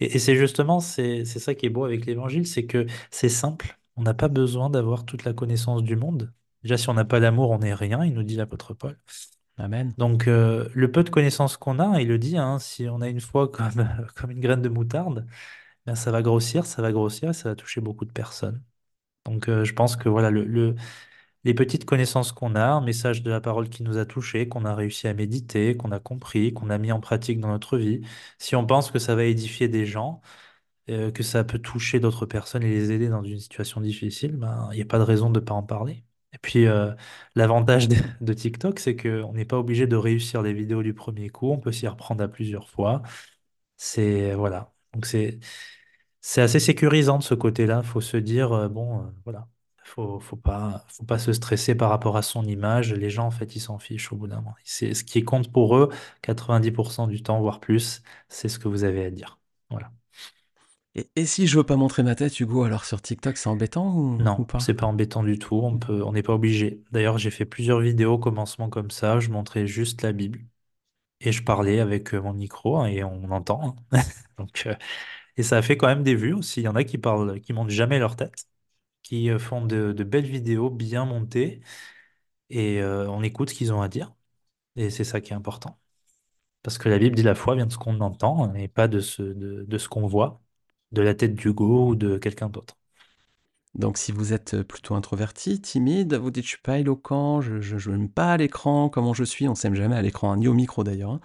Et, 0.00 0.16
et 0.16 0.18
c'est 0.18 0.36
justement, 0.36 0.80
c'est, 0.80 1.24
c'est 1.24 1.38
ça 1.38 1.54
qui 1.54 1.66
est 1.66 1.70
beau 1.70 1.84
avec 1.84 2.06
l'évangile, 2.06 2.46
c'est 2.46 2.66
que 2.66 2.86
c'est 3.10 3.28
simple. 3.28 3.78
On 3.96 4.02
n'a 4.02 4.14
pas 4.14 4.28
besoin 4.28 4.70
d'avoir 4.70 5.04
toute 5.04 5.24
la 5.24 5.32
connaissance 5.32 5.82
du 5.82 5.96
monde. 5.96 6.32
Déjà, 6.62 6.76
si 6.76 6.88
on 6.88 6.94
n'a 6.94 7.04
pas 7.04 7.20
l'amour, 7.20 7.50
on 7.50 7.58
n'est 7.58 7.74
rien, 7.74 8.04
il 8.04 8.12
nous 8.14 8.22
dit 8.22 8.36
l'apôtre 8.36 8.74
Paul. 8.74 8.98
Amen. 9.58 9.94
Donc, 9.98 10.28
euh, 10.28 10.68
le 10.74 10.90
peu 10.92 11.02
de 11.04 11.10
connaissances 11.10 11.56
qu'on 11.56 11.78
a, 11.80 12.00
il 12.02 12.08
le 12.08 12.18
dit, 12.18 12.36
hein, 12.38 12.58
si 12.58 12.88
on 12.88 13.00
a 13.00 13.08
une 13.08 13.20
foi 13.20 13.48
comme, 13.50 13.88
comme 14.16 14.30
une 14.30 14.40
graine 14.40 14.62
de 14.62 14.68
moutarde, 14.68 15.26
ben, 15.86 15.94
ça 15.96 16.10
va 16.12 16.22
grossir, 16.22 16.66
ça 16.66 16.82
va 16.82 16.92
grossir 16.92 17.30
et 17.30 17.32
ça 17.34 17.50
va 17.50 17.56
toucher 17.56 17.80
beaucoup 17.80 18.04
de 18.06 18.12
personnes. 18.12 18.62
Donc, 19.26 19.48
euh, 19.48 19.64
je 19.64 19.74
pense 19.74 19.96
que 19.96 20.08
voilà, 20.08 20.30
le, 20.30 20.44
le- 20.44 20.76
les 21.46 21.54
petites 21.54 21.84
connaissances 21.84 22.32
qu'on 22.32 22.54
a, 22.56 22.66
un 22.66 22.80
message 22.82 23.22
de 23.22 23.30
la 23.30 23.40
parole 23.40 23.68
qui 23.68 23.82
nous 23.84 23.98
a 23.98 24.04
touchés, 24.06 24.48
qu'on 24.48 24.64
a 24.64 24.74
réussi 24.74 25.08
à 25.08 25.14
méditer, 25.14 25.76
qu'on 25.76 25.92
a 25.92 26.00
compris, 26.00 26.52
qu'on 26.52 26.70
a 26.70 26.78
mis 26.78 26.92
en 26.92 27.00
pratique 27.00 27.40
dans 27.40 27.48
notre 27.48 27.78
vie, 27.78 28.02
si 28.38 28.56
on 28.56 28.66
pense 28.66 28.90
que 28.90 28.98
ça 28.98 29.14
va 29.14 29.24
édifier 29.24 29.68
des 29.68 29.86
gens, 29.86 30.20
euh, 30.90 31.10
que 31.12 31.22
ça 31.22 31.44
peut 31.44 31.58
toucher 31.58 32.00
d'autres 32.00 32.26
personnes 32.26 32.62
et 32.64 32.70
les 32.70 32.92
aider 32.92 33.08
dans 33.08 33.22
une 33.24 33.38
situation 33.40 33.80
difficile, 33.80 34.36
ben, 34.36 34.68
il 34.72 34.76
n'y 34.76 34.82
a 34.82 34.86
pas 34.86 34.98
de 34.98 35.04
raison 35.04 35.30
de 35.30 35.40
ne 35.40 35.44
pas 35.44 35.54
en 35.54 35.62
parler. 35.62 36.04
Et 36.32 36.38
puis, 36.38 36.66
euh, 36.66 36.92
l'avantage 37.34 37.88
de, 38.20 38.32
TikTok, 38.32 38.78
c'est 38.78 38.96
qu'on 38.96 39.32
n'est 39.32 39.44
pas 39.44 39.58
obligé 39.58 39.86
de 39.86 39.96
réussir 39.96 40.42
les 40.42 40.52
vidéos 40.52 40.82
du 40.82 40.94
premier 40.94 41.28
coup, 41.30 41.50
on 41.50 41.58
peut 41.58 41.72
s'y 41.72 41.88
reprendre 41.88 42.22
à 42.24 42.28
plusieurs 42.28 42.68
fois. 42.68 43.02
C'est, 43.76 44.34
voilà. 44.34 44.74
C'est, 45.02 45.40
assez 46.36 46.60
sécurisant 46.60 47.18
de 47.18 47.22
ce 47.24 47.34
côté-là. 47.34 47.82
Faut 47.82 48.00
se 48.00 48.16
dire, 48.16 48.52
euh, 48.52 48.68
bon, 48.68 49.12
voilà. 49.24 49.48
Faut, 49.86 50.18
faut 50.20 50.36
pas, 50.36 50.84
faut 50.88 51.04
pas 51.04 51.18
se 51.18 51.32
stresser 51.32 51.74
par 51.76 51.90
rapport 51.90 52.16
à 52.16 52.22
son 52.22 52.44
image. 52.44 52.92
Les 52.92 53.08
gens, 53.10 53.26
en 53.26 53.30
fait, 53.30 53.54
ils 53.56 53.60
s'en 53.60 53.78
fichent 53.78 54.12
au 54.12 54.16
bout 54.16 54.26
d'un 54.26 54.36
moment. 54.36 54.54
C'est 54.64 54.94
ce 54.94 55.04
qui 55.04 55.22
compte 55.24 55.52
pour 55.52 55.76
eux, 55.76 55.90
90% 56.22 57.06
du 57.06 57.22
temps, 57.22 57.40
voire 57.40 57.60
plus, 57.60 58.02
c'est 58.28 58.48
ce 58.48 58.58
que 58.58 58.68
vous 58.68 58.84
avez 58.84 59.04
à 59.06 59.10
dire. 59.10 59.38
Voilà. 59.70 59.92
Et, 60.96 61.08
et 61.14 61.26
si 61.26 61.46
je 61.46 61.56
veux 61.58 61.64
pas 61.64 61.76
montrer 61.76 62.02
ma 62.02 62.16
tête, 62.16 62.40
Hugo, 62.40 62.64
alors 62.64 62.84
sur 62.84 63.00
TikTok, 63.00 63.36
c'est 63.36 63.48
embêtant 63.48 63.94
ou, 63.96 64.28
ou 64.36 64.44
Non, 64.44 64.44
pas? 64.44 64.64
c'est 64.64 64.72
pas 64.74 64.86
embêtant 64.86 65.22
du 65.22 65.38
tout. 65.38 65.56
On 65.62 65.78
peut, 65.78 66.02
on 66.02 66.12
n'est 66.12 66.22
pas 66.22 66.32
obligé. 66.34 66.82
D'ailleurs, 66.90 67.18
j'ai 67.18 67.30
fait 67.30 67.44
plusieurs 67.44 67.80
vidéos 67.80 68.14
au 68.14 68.18
commencement 68.18 68.70
comme 68.70 68.90
ça. 68.90 69.20
Je 69.20 69.28
montrais 69.30 69.66
juste 69.66 70.00
la 70.02 70.12
Bible 70.12 70.40
et 71.20 71.32
je 71.32 71.44
parlais 71.44 71.80
avec 71.80 72.14
euh, 72.14 72.20
mon 72.22 72.34
micro 72.34 72.78
hein, 72.78 72.86
et 72.88 73.04
on 73.04 73.30
entend. 73.32 73.76
hein. 73.92 74.00
Donc, 74.38 74.64
euh, 74.66 74.76
et 75.36 75.42
ça 75.44 75.58
a 75.58 75.62
fait 75.62 75.76
quand 75.78 75.88
même 75.88 76.04
des 76.04 76.14
vues 76.16 76.34
aussi. 76.34 76.60
Il 76.62 76.64
y 76.64 76.68
en 76.68 76.76
a 76.76 76.84
qui 76.84 76.98
parlent, 76.98 77.40
qui 77.40 77.52
montent 77.54 77.70
jamais 77.70 77.98
leur 78.00 78.16
tête, 78.16 78.46
qui 79.06 79.30
euh, 79.30 79.38
font 79.38 79.64
de, 79.64 79.92
belles 80.04 80.26
vidéos 80.26 80.70
bien 80.70 81.04
montées 81.06 81.60
et 82.50 82.82
euh, 82.82 83.08
on 83.10 83.22
écoute 83.22 83.50
ce 83.50 83.54
qu'ils 83.54 83.72
ont 83.72 83.82
à 83.82 83.88
dire. 83.88 84.14
Et 84.76 84.90
c'est 84.90 85.04
ça 85.04 85.20
qui 85.20 85.32
est 85.32 85.36
important. 85.36 85.78
Parce 86.62 86.78
que 86.78 86.88
la 86.88 86.98
Bible 86.98 87.16
dit 87.16 87.22
la 87.22 87.34
foi 87.36 87.56
vient 87.56 87.66
de 87.66 87.72
ce 87.72 87.78
qu'on 87.78 88.00
entend 88.00 88.54
et 88.54 88.68
pas 88.68 88.88
de 88.88 89.00
ce, 89.00 89.88
qu'on 89.88 90.06
voit, 90.08 90.42
de 90.92 91.02
la 91.02 91.14
tête 91.14 91.34
d'Hugo 91.34 91.88
ou 91.90 91.96
de 91.96 92.18
quelqu'un 92.18 92.48
d'autre. 92.50 92.76
Donc 93.74 93.98
si 93.98 94.12
vous 94.12 94.32
êtes 94.32 94.62
plutôt 94.62 94.94
introverti, 94.94 95.60
timide, 95.60 96.14
vous 96.14 96.30
dites 96.30 96.44
je 96.44 96.50
suis 96.50 96.58
pas 96.58 96.78
éloquent, 96.78 97.40
je, 97.42 97.90
n'aime 97.90 98.08
pas 98.10 98.32
à 98.32 98.36
l'écran, 98.38 98.88
comment 98.88 99.14
je 99.14 99.24
suis, 99.24 99.48
on 99.48 99.54
s'aime 99.54 99.74
jamais 99.74 99.96
à 99.96 100.02
l'écran, 100.02 100.32
hein, 100.32 100.38
ni 100.38 100.48
au 100.48 100.54
micro 100.54 100.82
d'ailleurs. 100.84 101.20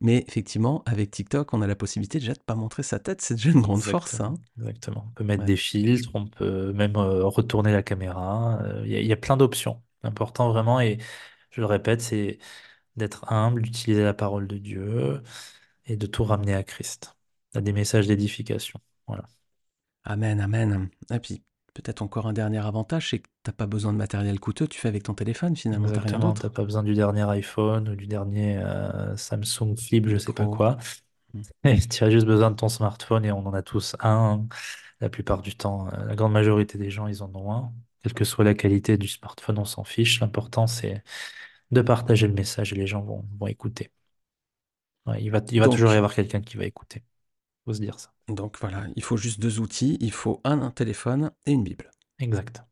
Mais 0.00 0.24
effectivement, 0.28 0.82
avec 0.86 1.10
TikTok, 1.10 1.52
on 1.54 1.62
a 1.62 1.66
la 1.66 1.76
possibilité 1.76 2.18
déjà 2.20 2.34
de 2.34 2.40
pas 2.40 2.54
montrer 2.54 2.82
sa 2.82 2.98
tête, 2.98 3.20
c'est 3.20 3.34
déjà 3.34 3.50
une 3.50 3.60
grande 3.62 3.82
force. 3.82 4.20
Exactement, 4.20 4.22
hein. 4.22 4.34
exactement. 4.58 5.04
On 5.08 5.12
peut 5.14 5.24
mettre 5.24 5.44
Ouais. 5.44 5.44
des 5.44 5.56
filtres, 5.56 6.10
on 6.14 6.26
peut 6.26 6.72
même 6.72 6.96
euh, 6.96 7.24
retourner 7.26 7.72
la 7.72 7.82
caméra. 7.82 8.60
euh, 8.62 8.82
Il 8.86 8.92
y, 8.92 9.06
y 9.06 9.12
a 9.12 9.16
plein 9.16 9.36
d'options. 9.36 9.82
L'important 10.02 10.50
vraiment, 10.52 10.80
et 10.80 10.98
je 11.50 11.60
le 11.60 11.66
répète, 11.66 12.00
c'est 12.00 12.38
d'être 12.96 13.30
humble, 13.32 13.62
d'utiliser 13.62 14.04
la 14.04 14.14
parole 14.14 14.48
de 14.48 14.58
Dieu 14.58 15.22
et 15.86 15.96
de 15.96 16.06
tout 16.06 16.24
ramener 16.24 16.54
à 16.54 16.64
Christ, 16.64 17.16
à 17.54 17.60
des 17.62 17.72
messages 17.72 18.06
d'édification. 18.08 18.80
Voilà. 19.08 19.24
Amen, 20.04 20.40
amen. 20.40 20.90
Et 21.10 21.18
puis 21.20 21.42
peut-être 21.74 22.02
encore 22.02 22.26
un 22.26 22.32
dernier 22.32 22.58
avantage, 22.64 23.10
c'est 23.10 23.20
que 23.20 23.28
t'as 23.42 23.52
pas 23.52 23.66
besoin 23.66 23.92
de 23.92 23.98
matériel 23.98 24.40
coûteux, 24.40 24.68
tu 24.68 24.78
fais 24.80 24.88
avec 24.88 25.02
ton 25.04 25.14
téléphone 25.14 25.56
finalement, 25.56 25.90
t'as 25.90 26.00
rien 26.02 26.18
Exactement, 26.18 26.34
t'as 26.34 26.48
d'autre. 26.48 26.50
pas 26.50 26.64
besoin 26.64 26.82
du 26.82 26.94
dernier 26.94 27.22
iPhone 27.30 27.88
ou 27.88 27.96
du 27.96 28.06
dernier 28.06 28.58
euh, 28.58 29.16
Samsung 29.16 29.76
Flip, 29.78 30.08
je 30.08 30.18
sais 30.18 30.32
pas 30.32 30.46
quoi. 30.46 30.76
Mm. 31.34 31.42
Et 31.64 31.78
tu 31.80 32.04
as 32.04 32.10
juste 32.10 32.26
besoin 32.26 32.50
de 32.50 32.56
ton 32.56 32.68
smartphone 32.68 33.24
et 33.24 33.32
on 33.32 33.46
en 33.46 33.54
a 33.54 33.62
tous 33.62 33.96
un. 34.00 34.46
La 35.00 35.08
plupart 35.10 35.42
du 35.42 35.56
temps, 35.56 35.88
euh, 35.92 36.04
la 36.06 36.16
grande 36.16 36.32
majorité 36.32 36.78
des 36.78 36.90
gens, 36.90 37.06
ils 37.08 37.22
en 37.22 37.34
ont 37.34 37.52
un. 37.52 37.72
Quelle 38.02 38.14
que 38.14 38.24
soit 38.24 38.44
la 38.44 38.54
qualité 38.54 38.98
du 38.98 39.08
smartphone, 39.08 39.58
on 39.58 39.64
s'en 39.64 39.84
fiche. 39.84 40.20
L'important, 40.20 40.66
c'est 40.66 41.02
de 41.72 41.82
partager 41.82 42.26
le 42.28 42.34
message 42.34 42.72
et 42.72 42.76
les 42.76 42.86
gens 42.86 43.02
vont, 43.02 43.24
vont 43.38 43.46
écouter. 43.48 43.92
Ouais, 45.06 45.22
il 45.22 45.30
va, 45.30 45.40
il 45.50 45.60
va 45.60 45.68
toujours 45.68 45.92
y 45.92 45.96
avoir 45.96 46.14
quelqu'un 46.14 46.40
qui 46.40 46.56
va 46.56 46.64
écouter. 46.64 47.02
Faut 47.64 47.74
se 47.74 47.80
dire 47.80 47.98
ça. 48.00 48.12
donc 48.28 48.56
voilà, 48.60 48.86
il 48.96 49.02
faut 49.02 49.16
juste 49.16 49.40
deux 49.40 49.60
outils, 49.60 49.96
il 50.00 50.12
faut 50.12 50.40
un, 50.44 50.62
un 50.62 50.70
téléphone 50.70 51.30
et 51.46 51.52
une 51.52 51.62
Bible. 51.62 51.90
Exact. 52.18 52.62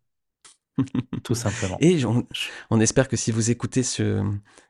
Tout 1.25 1.35
simplement. 1.35 1.77
Et 1.81 2.05
on, 2.05 2.27
on 2.71 2.81
espère 2.81 3.09
que 3.09 3.17
si 3.17 3.33
vous 3.33 3.51
écoutez 3.51 3.83
ce, 3.83 4.25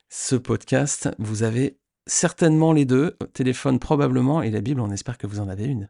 ce 0.09 0.37
podcast, 0.37 1.11
vous 1.19 1.43
avez 1.43 1.79
certainement 2.07 2.73
les 2.73 2.85
deux, 2.85 3.17
téléphone 3.35 3.79
probablement, 3.79 4.43
et 4.43 4.51
la 4.51 4.61
Bible, 4.61 4.81
on 4.81 4.91
espère 4.91 5.19
que 5.19 5.27
vous 5.27 5.41
en 5.41 5.49
avez 5.49 5.67
une. 5.67 5.89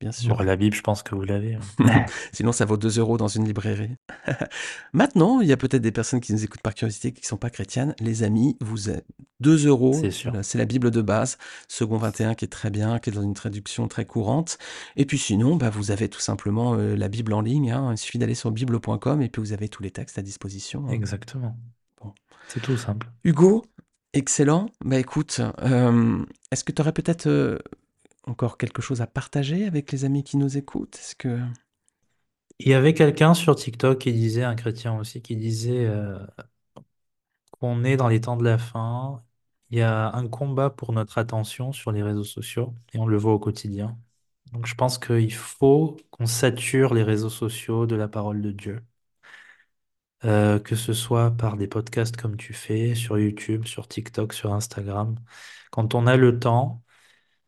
Bien 0.00 0.12
sûr. 0.12 0.34
Bon, 0.34 0.42
la 0.42 0.56
Bible, 0.56 0.74
je 0.74 0.80
pense 0.80 1.02
que 1.02 1.14
vous 1.14 1.22
l'avez. 1.24 1.56
hein. 1.56 1.60
Sinon, 2.32 2.52
ça 2.52 2.64
vaut 2.64 2.78
2 2.78 2.98
euros 2.98 3.18
dans 3.18 3.28
une 3.28 3.44
librairie. 3.44 3.96
Maintenant, 4.92 5.40
il 5.40 5.48
y 5.48 5.52
a 5.52 5.56
peut-être 5.56 5.82
des 5.82 5.92
personnes 5.92 6.20
qui 6.20 6.32
nous 6.32 6.42
écoutent 6.42 6.62
par 6.62 6.74
curiosité 6.74 7.12
qui 7.12 7.20
ne 7.22 7.26
sont 7.26 7.36
pas 7.36 7.50
chrétiennes. 7.50 7.94
Les 8.00 8.22
amis, 8.22 8.56
vous 8.60 8.88
êtes 8.90 9.04
2 9.40 9.66
euros. 9.66 9.92
C'est 9.92 10.10
sûr. 10.10 10.30
Voilà, 10.30 10.42
C'est 10.42 10.58
la 10.58 10.64
Bible 10.64 10.90
de 10.90 11.02
base. 11.02 11.36
Second 11.68 11.98
21 11.98 12.34
qui 12.34 12.44
est 12.46 12.48
très 12.48 12.70
bien, 12.70 12.98
qui 12.98 13.10
est 13.10 13.12
dans 13.12 13.22
une 13.22 13.34
traduction 13.34 13.88
très 13.88 14.04
courante. 14.06 14.58
Et 14.96 15.04
puis 15.04 15.18
sinon, 15.18 15.56
bah, 15.56 15.70
vous 15.70 15.90
avez 15.90 16.08
tout 16.08 16.20
simplement 16.20 16.74
euh, 16.74 16.96
la 16.96 17.08
Bible 17.08 17.32
en 17.34 17.40
ligne. 17.42 17.70
hein. 17.70 17.92
Il 17.92 17.98
suffit 17.98 18.18
d'aller 18.18 18.34
sur 18.34 18.50
bible.com 18.50 19.20
et 19.22 19.28
puis 19.28 19.40
vous 19.42 19.52
avez 19.52 19.68
tous 19.68 19.82
les 19.82 19.90
textes 19.90 20.18
à 20.18 20.22
disposition. 20.22 20.84
hein. 20.88 20.92
Exactement. 20.92 21.56
Bon. 22.02 22.14
C'est 22.48 22.60
tout 22.60 22.76
simple. 22.78 23.06
Hugo, 23.24 23.64
excellent. 24.14 24.70
Bah 24.84 24.98
écoute, 24.98 25.40
euh, 25.62 26.24
est-ce 26.50 26.64
que 26.64 26.72
tu 26.72 26.80
aurais 26.82 26.92
peut-être 26.92 27.26
euh, 27.26 27.58
encore 28.30 28.56
quelque 28.56 28.80
chose 28.80 29.00
à 29.00 29.06
partager 29.06 29.66
avec 29.66 29.92
les 29.92 30.04
amis 30.04 30.24
qui 30.24 30.36
nous 30.36 30.56
écoutent? 30.56 30.96
Est-ce 30.96 31.14
que... 31.16 31.40
Il 32.58 32.68
y 32.68 32.74
avait 32.74 32.94
quelqu'un 32.94 33.34
sur 33.34 33.56
TikTok 33.56 33.98
qui 33.98 34.12
disait, 34.12 34.44
un 34.44 34.54
chrétien 34.54 34.96
aussi, 34.98 35.22
qui 35.22 35.34
disait 35.36 35.86
euh, 35.86 36.18
qu'on 37.58 37.84
est 37.84 37.96
dans 37.96 38.08
les 38.08 38.20
temps 38.20 38.36
de 38.36 38.44
la 38.44 38.58
fin. 38.58 39.22
Il 39.70 39.78
y 39.78 39.82
a 39.82 40.12
un 40.14 40.28
combat 40.28 40.70
pour 40.70 40.92
notre 40.92 41.18
attention 41.18 41.72
sur 41.72 41.92
les 41.92 42.02
réseaux 42.02 42.24
sociaux 42.24 42.74
et 42.92 42.98
on 42.98 43.06
le 43.06 43.16
voit 43.16 43.32
au 43.34 43.38
quotidien. 43.38 43.98
Donc 44.52 44.66
je 44.66 44.74
pense 44.74 44.98
qu'il 44.98 45.32
faut 45.32 45.96
qu'on 46.10 46.26
sature 46.26 46.94
les 46.94 47.02
réseaux 47.02 47.30
sociaux 47.30 47.86
de 47.86 47.96
la 47.96 48.08
parole 48.08 48.42
de 48.42 48.50
Dieu. 48.52 48.82
Euh, 50.24 50.58
que 50.58 50.76
ce 50.76 50.92
soit 50.92 51.30
par 51.30 51.56
des 51.56 51.66
podcasts 51.66 52.16
comme 52.16 52.36
tu 52.36 52.52
fais, 52.52 52.94
sur 52.94 53.18
YouTube, 53.18 53.64
sur 53.66 53.88
TikTok, 53.88 54.34
sur 54.34 54.52
Instagram. 54.52 55.14
Quand 55.70 55.94
on 55.94 56.06
a 56.06 56.16
le 56.16 56.38
temps, 56.38 56.82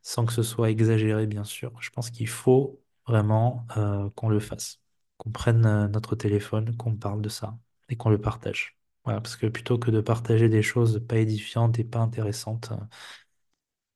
sans 0.03 0.27
que 0.27 0.33
ce 0.33 0.43
soit 0.43 0.71
exagéré, 0.71 1.27
bien 1.27 1.45
sûr, 1.45 1.73
je 1.81 1.91
pense 1.91 2.11
qu'il 2.11 2.29
faut 2.29 2.81
vraiment 3.07 3.67
euh, 3.77 4.11
qu'on 4.11 4.29
le 4.29 4.41
fasse, 4.41 4.81
qu'on 5.19 5.31
prenne 5.31 5.67
euh, 5.67 5.89
notre 5.89 6.17
téléphone, 6.17 6.77
qu'on 6.77 6.97
parle 6.97 7.23
de 7.23 7.29
ça 7.29 7.59
et 7.89 7.97
qu'on 7.97 8.11
le 8.11 8.21
partage. 8.21 8.77
Voilà, 9.05 9.21
parce 9.21 9.37
que 9.37 9.47
plutôt 9.47 9.79
que 9.79 9.91
de 9.91 10.01
partager 10.01 10.49
des 10.49 10.63
choses 10.63 11.03
pas 11.09 11.17
édifiantes 11.19 11.79
et 11.79 11.85
pas 11.85 11.99
intéressantes, 12.01 12.71
euh, 12.73 12.77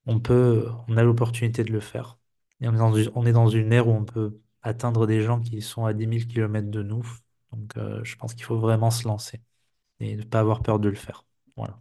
on 0.07 0.21
peut, 0.21 0.69
on 0.89 0.97
a 0.97 1.03
l'opportunité 1.03 1.65
de 1.65 1.73
le 1.73 1.81
faire. 1.81 2.19
Et 2.61 2.69
on 2.69 2.75
est 2.75 2.79
dans 2.79 2.95
une, 2.95 3.11
on 3.15 3.27
est 3.27 3.33
dans 3.33 3.49
une 3.49 3.73
ère 3.73 3.89
où 3.89 3.93
on 3.93 4.05
peut 4.05 4.41
atteindre 4.63 5.07
des 5.07 5.23
gens 5.23 5.41
qui 5.41 5.61
sont 5.63 5.85
à 5.85 5.93
10 5.93 6.07
000 6.07 6.27
km 6.27 6.71
de 6.71 6.83
nous. 6.83 7.07
Donc, 7.53 7.75
je 8.03 8.17
pense 8.17 8.35
qu'il 8.35 8.45
faut 8.45 8.59
vraiment 8.59 8.91
se 8.91 9.07
lancer 9.07 9.41
et 10.01 10.17
ne 10.17 10.23
pas 10.25 10.41
avoir 10.41 10.63
peur 10.63 10.79
de 10.81 10.89
le 10.89 10.97
faire. 10.97 11.25
Voilà. 11.57 11.81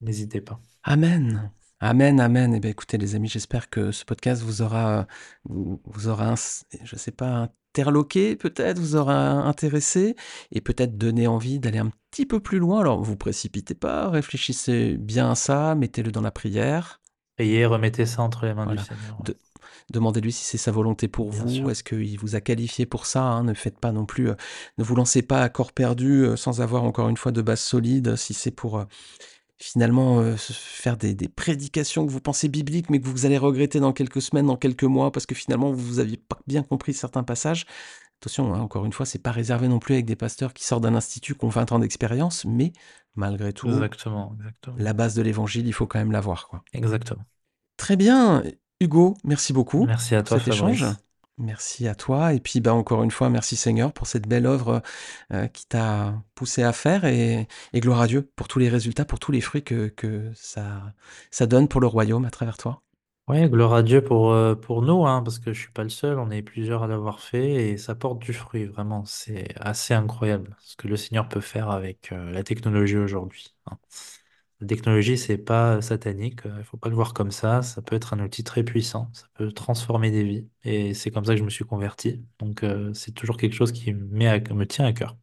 N'hésitez 0.00 0.40
pas. 0.40 0.60
Amen. 0.84 1.52
Amen, 1.84 2.20
amen. 2.20 2.54
Eh 2.54 2.60
bien, 2.60 2.70
écoutez, 2.70 2.96
les 2.96 3.16
amis, 3.16 3.26
j'espère 3.28 3.68
que 3.68 3.90
ce 3.90 4.04
podcast 4.04 4.40
vous 4.42 4.62
aura, 4.62 5.08
vous, 5.44 5.80
vous 5.84 6.06
aura, 6.06 6.36
je 6.84 6.94
sais 6.94 7.10
pas, 7.10 7.48
interloqué, 7.74 8.36
peut-être, 8.36 8.78
vous 8.78 8.94
aura 8.94 9.18
intéressé, 9.48 10.14
et 10.52 10.60
peut-être 10.60 10.96
donné 10.96 11.26
envie 11.26 11.58
d'aller 11.58 11.78
un 11.78 11.90
petit 12.12 12.24
peu 12.24 12.38
plus 12.38 12.60
loin. 12.60 12.82
Alors, 12.82 13.02
vous 13.02 13.16
précipitez 13.16 13.74
pas, 13.74 14.08
réfléchissez 14.10 14.96
bien 14.96 15.32
à 15.32 15.34
ça, 15.34 15.74
mettez-le 15.74 16.12
dans 16.12 16.20
la 16.20 16.30
prière. 16.30 17.00
Priez, 17.36 17.66
remettez 17.66 18.06
ça 18.06 18.22
entre 18.22 18.46
les 18.46 18.54
mains 18.54 18.64
Voilà. 18.64 18.82
du 18.82 18.86
Seigneur. 18.86 19.20
De- 19.24 19.36
Demandez-lui 19.92 20.30
si 20.32 20.44
c'est 20.44 20.58
sa 20.58 20.70
volonté 20.70 21.08
pour 21.08 21.30
Bien 21.30 21.62
vous. 21.64 21.70
Est-ce 21.70 21.82
qu'il 21.82 22.16
vous 22.20 22.36
a 22.36 22.40
qualifié 22.40 22.86
pour 22.86 23.06
ça 23.06 23.22
hein? 23.24 23.42
Ne 23.42 23.54
faites 23.54 23.78
pas 23.80 23.90
non 23.90 24.06
plus, 24.06 24.30
euh, 24.30 24.34
ne 24.78 24.84
vous 24.84 24.94
lancez 24.94 25.22
pas 25.22 25.42
à 25.42 25.48
corps 25.48 25.72
perdu 25.72 26.24
euh, 26.24 26.36
sans 26.36 26.60
avoir 26.60 26.84
encore 26.84 27.08
une 27.08 27.16
fois 27.16 27.32
de 27.32 27.42
base 27.42 27.60
solide. 27.60 28.14
Si 28.16 28.34
c'est 28.34 28.50
pour 28.52 28.78
euh, 28.78 28.84
finalement 29.62 30.20
euh, 30.20 30.36
faire 30.36 30.96
des, 30.96 31.14
des 31.14 31.28
prédications 31.28 32.06
que 32.06 32.10
vous 32.10 32.20
pensez 32.20 32.48
bibliques, 32.48 32.90
mais 32.90 33.00
que 33.00 33.06
vous 33.06 33.26
allez 33.26 33.38
regretter 33.38 33.80
dans 33.80 33.92
quelques 33.92 34.20
semaines, 34.22 34.46
dans 34.46 34.56
quelques 34.56 34.84
mois, 34.84 35.12
parce 35.12 35.26
que 35.26 35.34
finalement 35.34 35.72
vous 35.72 35.98
aviez 36.00 36.16
pas 36.16 36.38
bien 36.46 36.62
compris 36.62 36.94
certains 36.94 37.22
passages. 37.22 37.66
Attention, 38.20 38.54
hein, 38.54 38.60
encore 38.60 38.84
une 38.84 38.92
fois, 38.92 39.04
c'est 39.06 39.18
pas 39.18 39.32
réservé 39.32 39.68
non 39.68 39.78
plus 39.80 39.94
avec 39.94 40.06
des 40.06 40.16
pasteurs 40.16 40.52
qui 40.54 40.64
sortent 40.64 40.82
d'un 40.82 40.94
institut 40.94 41.34
qui 41.34 41.44
ont 41.44 41.48
20 41.48 41.72
ans 41.72 41.78
d'expérience, 41.80 42.44
mais 42.44 42.72
malgré 43.16 43.52
tout, 43.52 43.68
Exactement, 43.68 44.34
exactement. 44.38 44.76
la 44.78 44.92
base 44.92 45.14
de 45.14 45.22
l'évangile, 45.22 45.66
il 45.66 45.72
faut 45.72 45.86
quand 45.86 45.98
même 45.98 46.12
l'avoir. 46.12 46.48
Exactement. 46.72 47.22
Très 47.76 47.96
bien, 47.96 48.42
Hugo, 48.80 49.16
merci 49.24 49.52
beaucoup 49.52 49.86
Merci 49.86 50.14
à 50.14 50.22
pour 50.22 50.28
toi, 50.28 50.38
cet 50.38 50.54
Fabrice. 50.54 50.76
échange. 50.76 51.11
Merci 51.42 51.88
à 51.88 51.96
toi. 51.96 52.34
Et 52.34 52.40
puis, 52.40 52.60
bah, 52.60 52.72
encore 52.72 53.02
une 53.02 53.10
fois, 53.10 53.28
merci 53.28 53.56
Seigneur 53.56 53.92
pour 53.92 54.06
cette 54.06 54.28
belle 54.28 54.46
œuvre 54.46 54.80
euh, 55.32 55.48
qui 55.48 55.66
t'a 55.66 56.14
poussé 56.36 56.62
à 56.62 56.72
faire. 56.72 57.04
Et, 57.04 57.48
gloire 57.74 58.00
à 58.00 58.06
Dieu 58.06 58.30
pour 58.36 58.46
tous 58.46 58.60
les 58.60 58.68
résultats, 58.68 59.04
pour 59.04 59.18
tous 59.18 59.32
les 59.32 59.40
fruits 59.40 59.64
que, 59.64 59.92
ça, 60.34 60.94
ça 61.32 61.46
donne 61.46 61.66
pour 61.66 61.80
le 61.80 61.88
royaume 61.88 62.24
à 62.24 62.30
travers 62.30 62.56
toi. 62.56 62.82
Ouais, 63.28 63.48
gloire 63.48 63.74
à 63.74 63.82
Dieu 63.82 64.02
pour, 64.04 64.32
euh, 64.32 64.54
pour 64.54 64.82
nous, 64.82 65.04
hein, 65.06 65.22
parce 65.22 65.40
que 65.40 65.52
je 65.52 65.60
suis 65.60 65.72
pas 65.72 65.82
le 65.82 65.88
seul, 65.88 66.18
on 66.18 66.30
est 66.30 66.42
plusieurs 66.42 66.84
à 66.84 66.86
l'avoir 66.86 67.20
fait 67.20 67.70
et 67.70 67.76
ça 67.76 67.94
porte 67.96 68.20
du 68.20 68.32
fruit, 68.32 68.66
vraiment. 68.66 69.04
C'est 69.04 69.48
assez 69.56 69.94
incroyable 69.94 70.56
ce 70.60 70.76
que 70.76 70.86
le 70.86 70.96
Seigneur 70.96 71.28
peut 71.28 71.40
faire 71.40 71.70
avec 71.70 72.12
euh, 72.12 72.30
la 72.30 72.44
technologie 72.44 72.98
aujourd'hui. 72.98 73.54
hein. 73.66 73.78
La 74.62 74.68
technologie, 74.68 75.18
c'est 75.18 75.38
pas 75.38 75.82
satanique, 75.82 76.46
euh, 76.46 76.54
il 76.58 76.64
faut 76.64 76.76
pas 76.76 76.88
le 76.88 76.94
voir 76.94 77.14
comme 77.14 77.32
ça. 77.32 77.62
Ça 77.62 77.82
peut 77.82 77.96
être 77.96 78.14
un 78.14 78.20
outil 78.24 78.44
très 78.44 78.62
puissant, 78.62 79.10
ça 79.12 79.26
peut 79.34 79.50
transformer 79.52 80.10
des 80.12 80.22
vies 80.24 80.48
et 80.62 80.94
c'est 80.94 81.10
comme 81.10 81.24
ça 81.24 81.32
que 81.34 81.38
je 81.40 81.44
me 81.44 81.50
suis 81.50 81.64
converti. 81.64 82.24
Donc 82.38 82.62
euh, 82.62 82.94
c'est 82.94 83.12
toujours 83.12 83.36
quelque 83.36 83.54
chose 83.54 83.72
qui 83.72 83.92
me, 83.92 84.06
met 84.06 84.28
à- 84.28 84.38
me 84.54 84.64
tient 84.66 84.86
à 84.86 84.92
cœur 84.92 85.16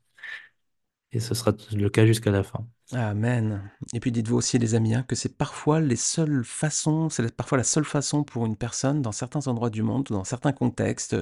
et 1.11 1.19
ce 1.19 1.35
sera 1.35 1.53
le 1.71 1.87
cas 1.91 2.05
jusqu'à 2.07 2.31
la 2.31 2.43
fin. 2.43 2.67
Amen. 2.91 3.69
Et 3.93 3.99
puis 3.99 4.11
dites-vous 4.11 4.35
aussi, 4.37 4.57
les 4.57 4.73
amis, 4.73 4.95
hein, 4.95 5.03
que 5.03 5.13
c'est 5.15 5.37
parfois 5.37 5.79
les 5.79 5.95
seules 5.95 6.43
façons, 6.43 7.09
c'est 7.09 7.35
parfois 7.35 7.59
la 7.59 7.63
seule 7.63 7.85
façon 7.85 8.23
pour 8.23 8.47
une 8.47 8.55
personne, 8.57 9.03
dans 9.03 9.11
certains 9.11 9.47
endroits 9.47 9.69
du 9.69 9.83
monde, 9.83 10.05
dans 10.09 10.23
certains 10.23 10.53
contextes 10.53 11.15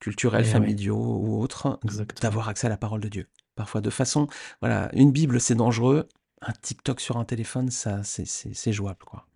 culturels, 0.00 0.44
Eh 0.44 0.54
oui. 0.56 0.74
familiaux 0.74 0.96
ou 0.98 1.40
autres, 1.42 1.80
d'avoir 2.22 2.48
accès 2.48 2.66
à 2.68 2.70
la 2.70 2.76
parole 2.76 3.00
de 3.00 3.08
Dieu. 3.08 3.28
Parfois 3.56 3.80
de 3.80 3.90
façon, 3.90 4.28
voilà, 4.60 4.90
une 4.94 5.12
Bible 5.12 5.40
c'est 5.40 5.56
dangereux, 5.56 6.08
un 6.42 6.52
TikTok 6.52 7.00
sur 7.00 7.16
un 7.18 7.24
téléphone, 7.24 7.70
ça 7.70 8.02
c'est- 8.02 8.72
jouable, 8.72 9.04
quoi. 9.04 9.26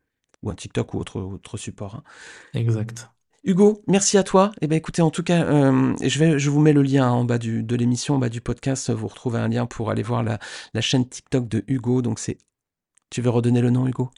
Ou 0.42 0.50
un 0.50 0.54
TikTok 0.54 0.94
ou 0.94 0.98
autre, 0.98 1.20
autre 1.20 1.56
support. 1.56 1.96
hein. 1.96 2.02
Exact. 2.54 3.08
Hugo, 3.44 3.82
merci 3.86 4.16
à 4.16 4.22
toi. 4.22 4.52
Eh 4.62 4.66
ben, 4.66 4.76
écoutez, 4.76 5.02
en 5.02 5.10
tout 5.10 5.22
cas, 5.22 5.44
euh, 5.44 5.94
je, 6.02 6.18
vais, 6.18 6.38
je 6.38 6.48
vous 6.50 6.60
mets 6.60 6.72
le 6.72 6.82
lien 6.82 7.06
hein, 7.06 7.12
en 7.12 7.24
bas 7.24 7.38
du, 7.38 7.62
de 7.62 7.76
l'émission, 7.76 8.14
en 8.14 8.18
bas 8.18 8.30
du 8.30 8.40
podcast. 8.40 8.90
Vous 8.90 9.06
retrouvez 9.08 9.38
un 9.38 9.48
lien 9.48 9.66
pour 9.66 9.90
aller 9.90 10.02
voir 10.02 10.22
la, 10.22 10.38
la 10.72 10.80
chaîne 10.80 11.06
TikTok 11.08 11.46
de 11.48 11.62
Hugo. 11.68 12.00
Donc, 12.02 12.18
c'est. 12.18 12.38
Tu 13.10 13.20
veux 13.22 13.30
redonner 13.30 13.60
le 13.60 13.70
nom, 13.70 13.86
Hugo? 13.86 14.10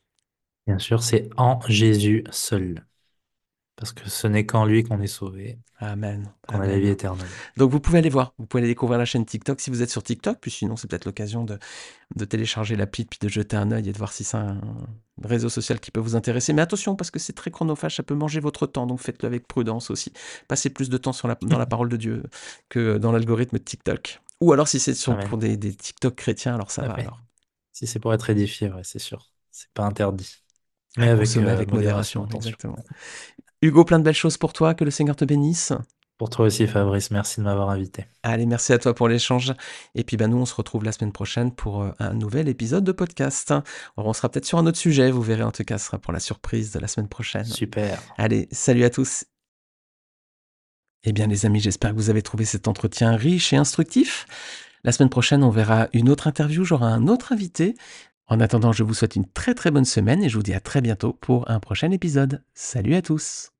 Bien 0.68 0.78
sûr, 0.78 1.02
c'est 1.02 1.28
en 1.36 1.58
Jésus 1.66 2.22
seul. 2.30 2.85
Parce 3.76 3.92
que 3.92 4.08
ce 4.08 4.26
n'est 4.26 4.46
qu'en 4.46 4.64
lui 4.64 4.84
qu'on 4.84 5.02
est 5.02 5.06
sauvé, 5.06 5.58
Amen. 5.80 6.32
qu'on 6.48 6.60
a 6.60 6.66
la 6.66 6.78
vie 6.78 6.88
éternelle. 6.88 7.26
Donc, 7.58 7.70
vous 7.70 7.78
pouvez 7.78 7.98
aller 7.98 8.08
voir. 8.08 8.32
Vous 8.38 8.46
pouvez 8.46 8.62
aller 8.62 8.70
découvrir 8.70 8.98
la 8.98 9.04
chaîne 9.04 9.26
TikTok 9.26 9.60
si 9.60 9.68
vous 9.68 9.82
êtes 9.82 9.90
sur 9.90 10.02
TikTok. 10.02 10.38
Puis 10.40 10.50
sinon, 10.50 10.76
c'est 10.76 10.88
peut-être 10.88 11.04
l'occasion 11.04 11.44
de, 11.44 11.58
de 12.14 12.24
télécharger 12.24 12.74
l'appli, 12.74 13.04
puis 13.04 13.18
de 13.20 13.28
jeter 13.28 13.54
un 13.54 13.70
œil 13.72 13.90
et 13.90 13.92
de 13.92 13.98
voir 13.98 14.12
si 14.12 14.24
c'est 14.24 14.38
un 14.38 14.58
réseau 15.22 15.50
social 15.50 15.78
qui 15.78 15.90
peut 15.90 16.00
vous 16.00 16.16
intéresser. 16.16 16.54
Mais 16.54 16.62
attention, 16.62 16.96
parce 16.96 17.10
que 17.10 17.18
c'est 17.18 17.34
très 17.34 17.50
chronophage, 17.50 17.96
ça 17.96 18.02
peut 18.02 18.14
manger 18.14 18.40
votre 18.40 18.66
temps. 18.66 18.86
Donc, 18.86 19.00
faites-le 19.00 19.26
avec 19.26 19.46
prudence 19.46 19.90
aussi. 19.90 20.10
Passez 20.48 20.70
plus 20.70 20.88
de 20.88 20.96
temps 20.96 21.12
sur 21.12 21.28
la, 21.28 21.36
dans 21.42 21.58
la 21.58 21.66
parole 21.66 21.90
de 21.90 21.98
Dieu 21.98 22.22
que 22.70 22.96
dans 22.96 23.12
l'algorithme 23.12 23.58
de 23.58 23.62
TikTok. 23.62 24.22
Ou 24.40 24.54
alors, 24.54 24.68
si 24.68 24.80
c'est 24.80 24.94
pour 25.28 25.36
des, 25.36 25.58
des 25.58 25.74
TikTok 25.74 26.14
chrétiens, 26.14 26.54
alors 26.54 26.70
ça 26.70 26.88
va. 26.88 26.94
Alors. 26.94 27.22
Si 27.72 27.86
c'est 27.86 27.98
pour 27.98 28.14
être 28.14 28.30
édifié, 28.30 28.72
ouais, 28.72 28.80
c'est 28.84 28.98
sûr. 28.98 29.30
C'est 29.50 29.70
pas 29.74 29.84
interdit. 29.84 30.46
Mais 30.96 31.08
avec, 31.08 31.36
euh, 31.36 31.46
avec 31.46 31.72
modération, 31.72 32.24
attention. 32.24 32.50
exactement. 32.50 32.78
Hugo, 33.62 33.84
plein 33.84 33.98
de 33.98 34.04
belles 34.04 34.14
choses 34.14 34.36
pour 34.36 34.52
toi. 34.52 34.74
Que 34.74 34.84
le 34.84 34.90
Seigneur 34.90 35.16
te 35.16 35.24
bénisse. 35.24 35.72
Pour 36.18 36.30
toi 36.30 36.46
aussi, 36.46 36.66
Fabrice, 36.66 37.10
merci 37.10 37.40
de 37.40 37.44
m'avoir 37.44 37.68
invité. 37.68 38.06
Allez, 38.22 38.46
merci 38.46 38.72
à 38.72 38.78
toi 38.78 38.94
pour 38.94 39.06
l'échange. 39.06 39.52
Et 39.94 40.02
puis, 40.02 40.16
bah, 40.16 40.28
nous, 40.28 40.38
on 40.38 40.46
se 40.46 40.54
retrouve 40.54 40.82
la 40.82 40.92
semaine 40.92 41.12
prochaine 41.12 41.52
pour 41.54 41.82
euh, 41.82 41.90
un 41.98 42.14
nouvel 42.14 42.48
épisode 42.48 42.84
de 42.84 42.92
podcast. 42.92 43.52
On 43.98 44.12
sera 44.14 44.30
peut-être 44.30 44.46
sur 44.46 44.56
un 44.56 44.66
autre 44.66 44.78
sujet. 44.78 45.10
Vous 45.10 45.20
verrez, 45.20 45.42
en 45.42 45.52
tout 45.52 45.64
cas, 45.64 45.76
ce 45.76 45.86
sera 45.86 45.98
pour 45.98 46.14
la 46.14 46.20
surprise 46.20 46.72
de 46.72 46.78
la 46.78 46.88
semaine 46.88 47.08
prochaine. 47.08 47.44
Super. 47.44 48.02
Allez, 48.16 48.48
salut 48.50 48.84
à 48.84 48.90
tous. 48.90 49.24
Eh 51.04 51.12
bien, 51.12 51.26
les 51.26 51.44
amis, 51.44 51.60
j'espère 51.60 51.90
que 51.90 51.96
vous 51.96 52.08
avez 52.08 52.22
trouvé 52.22 52.46
cet 52.46 52.66
entretien 52.66 53.14
riche 53.14 53.52
et 53.52 53.56
instructif. 53.56 54.26
La 54.84 54.92
semaine 54.92 55.10
prochaine, 55.10 55.44
on 55.44 55.50
verra 55.50 55.88
une 55.92 56.08
autre 56.08 56.28
interview. 56.28 56.64
J'aurai 56.64 56.86
un 56.86 57.08
autre 57.08 57.32
invité. 57.32 57.74
En 58.28 58.40
attendant, 58.40 58.72
je 58.72 58.82
vous 58.82 58.94
souhaite 58.94 59.16
une 59.16 59.28
très 59.28 59.54
très 59.54 59.70
bonne 59.70 59.84
semaine 59.84 60.22
et 60.22 60.28
je 60.28 60.36
vous 60.36 60.42
dis 60.42 60.54
à 60.54 60.60
très 60.60 60.80
bientôt 60.80 61.12
pour 61.12 61.48
un 61.50 61.60
prochain 61.60 61.90
épisode. 61.92 62.42
Salut 62.54 62.94
à 62.94 63.02
tous. 63.02 63.55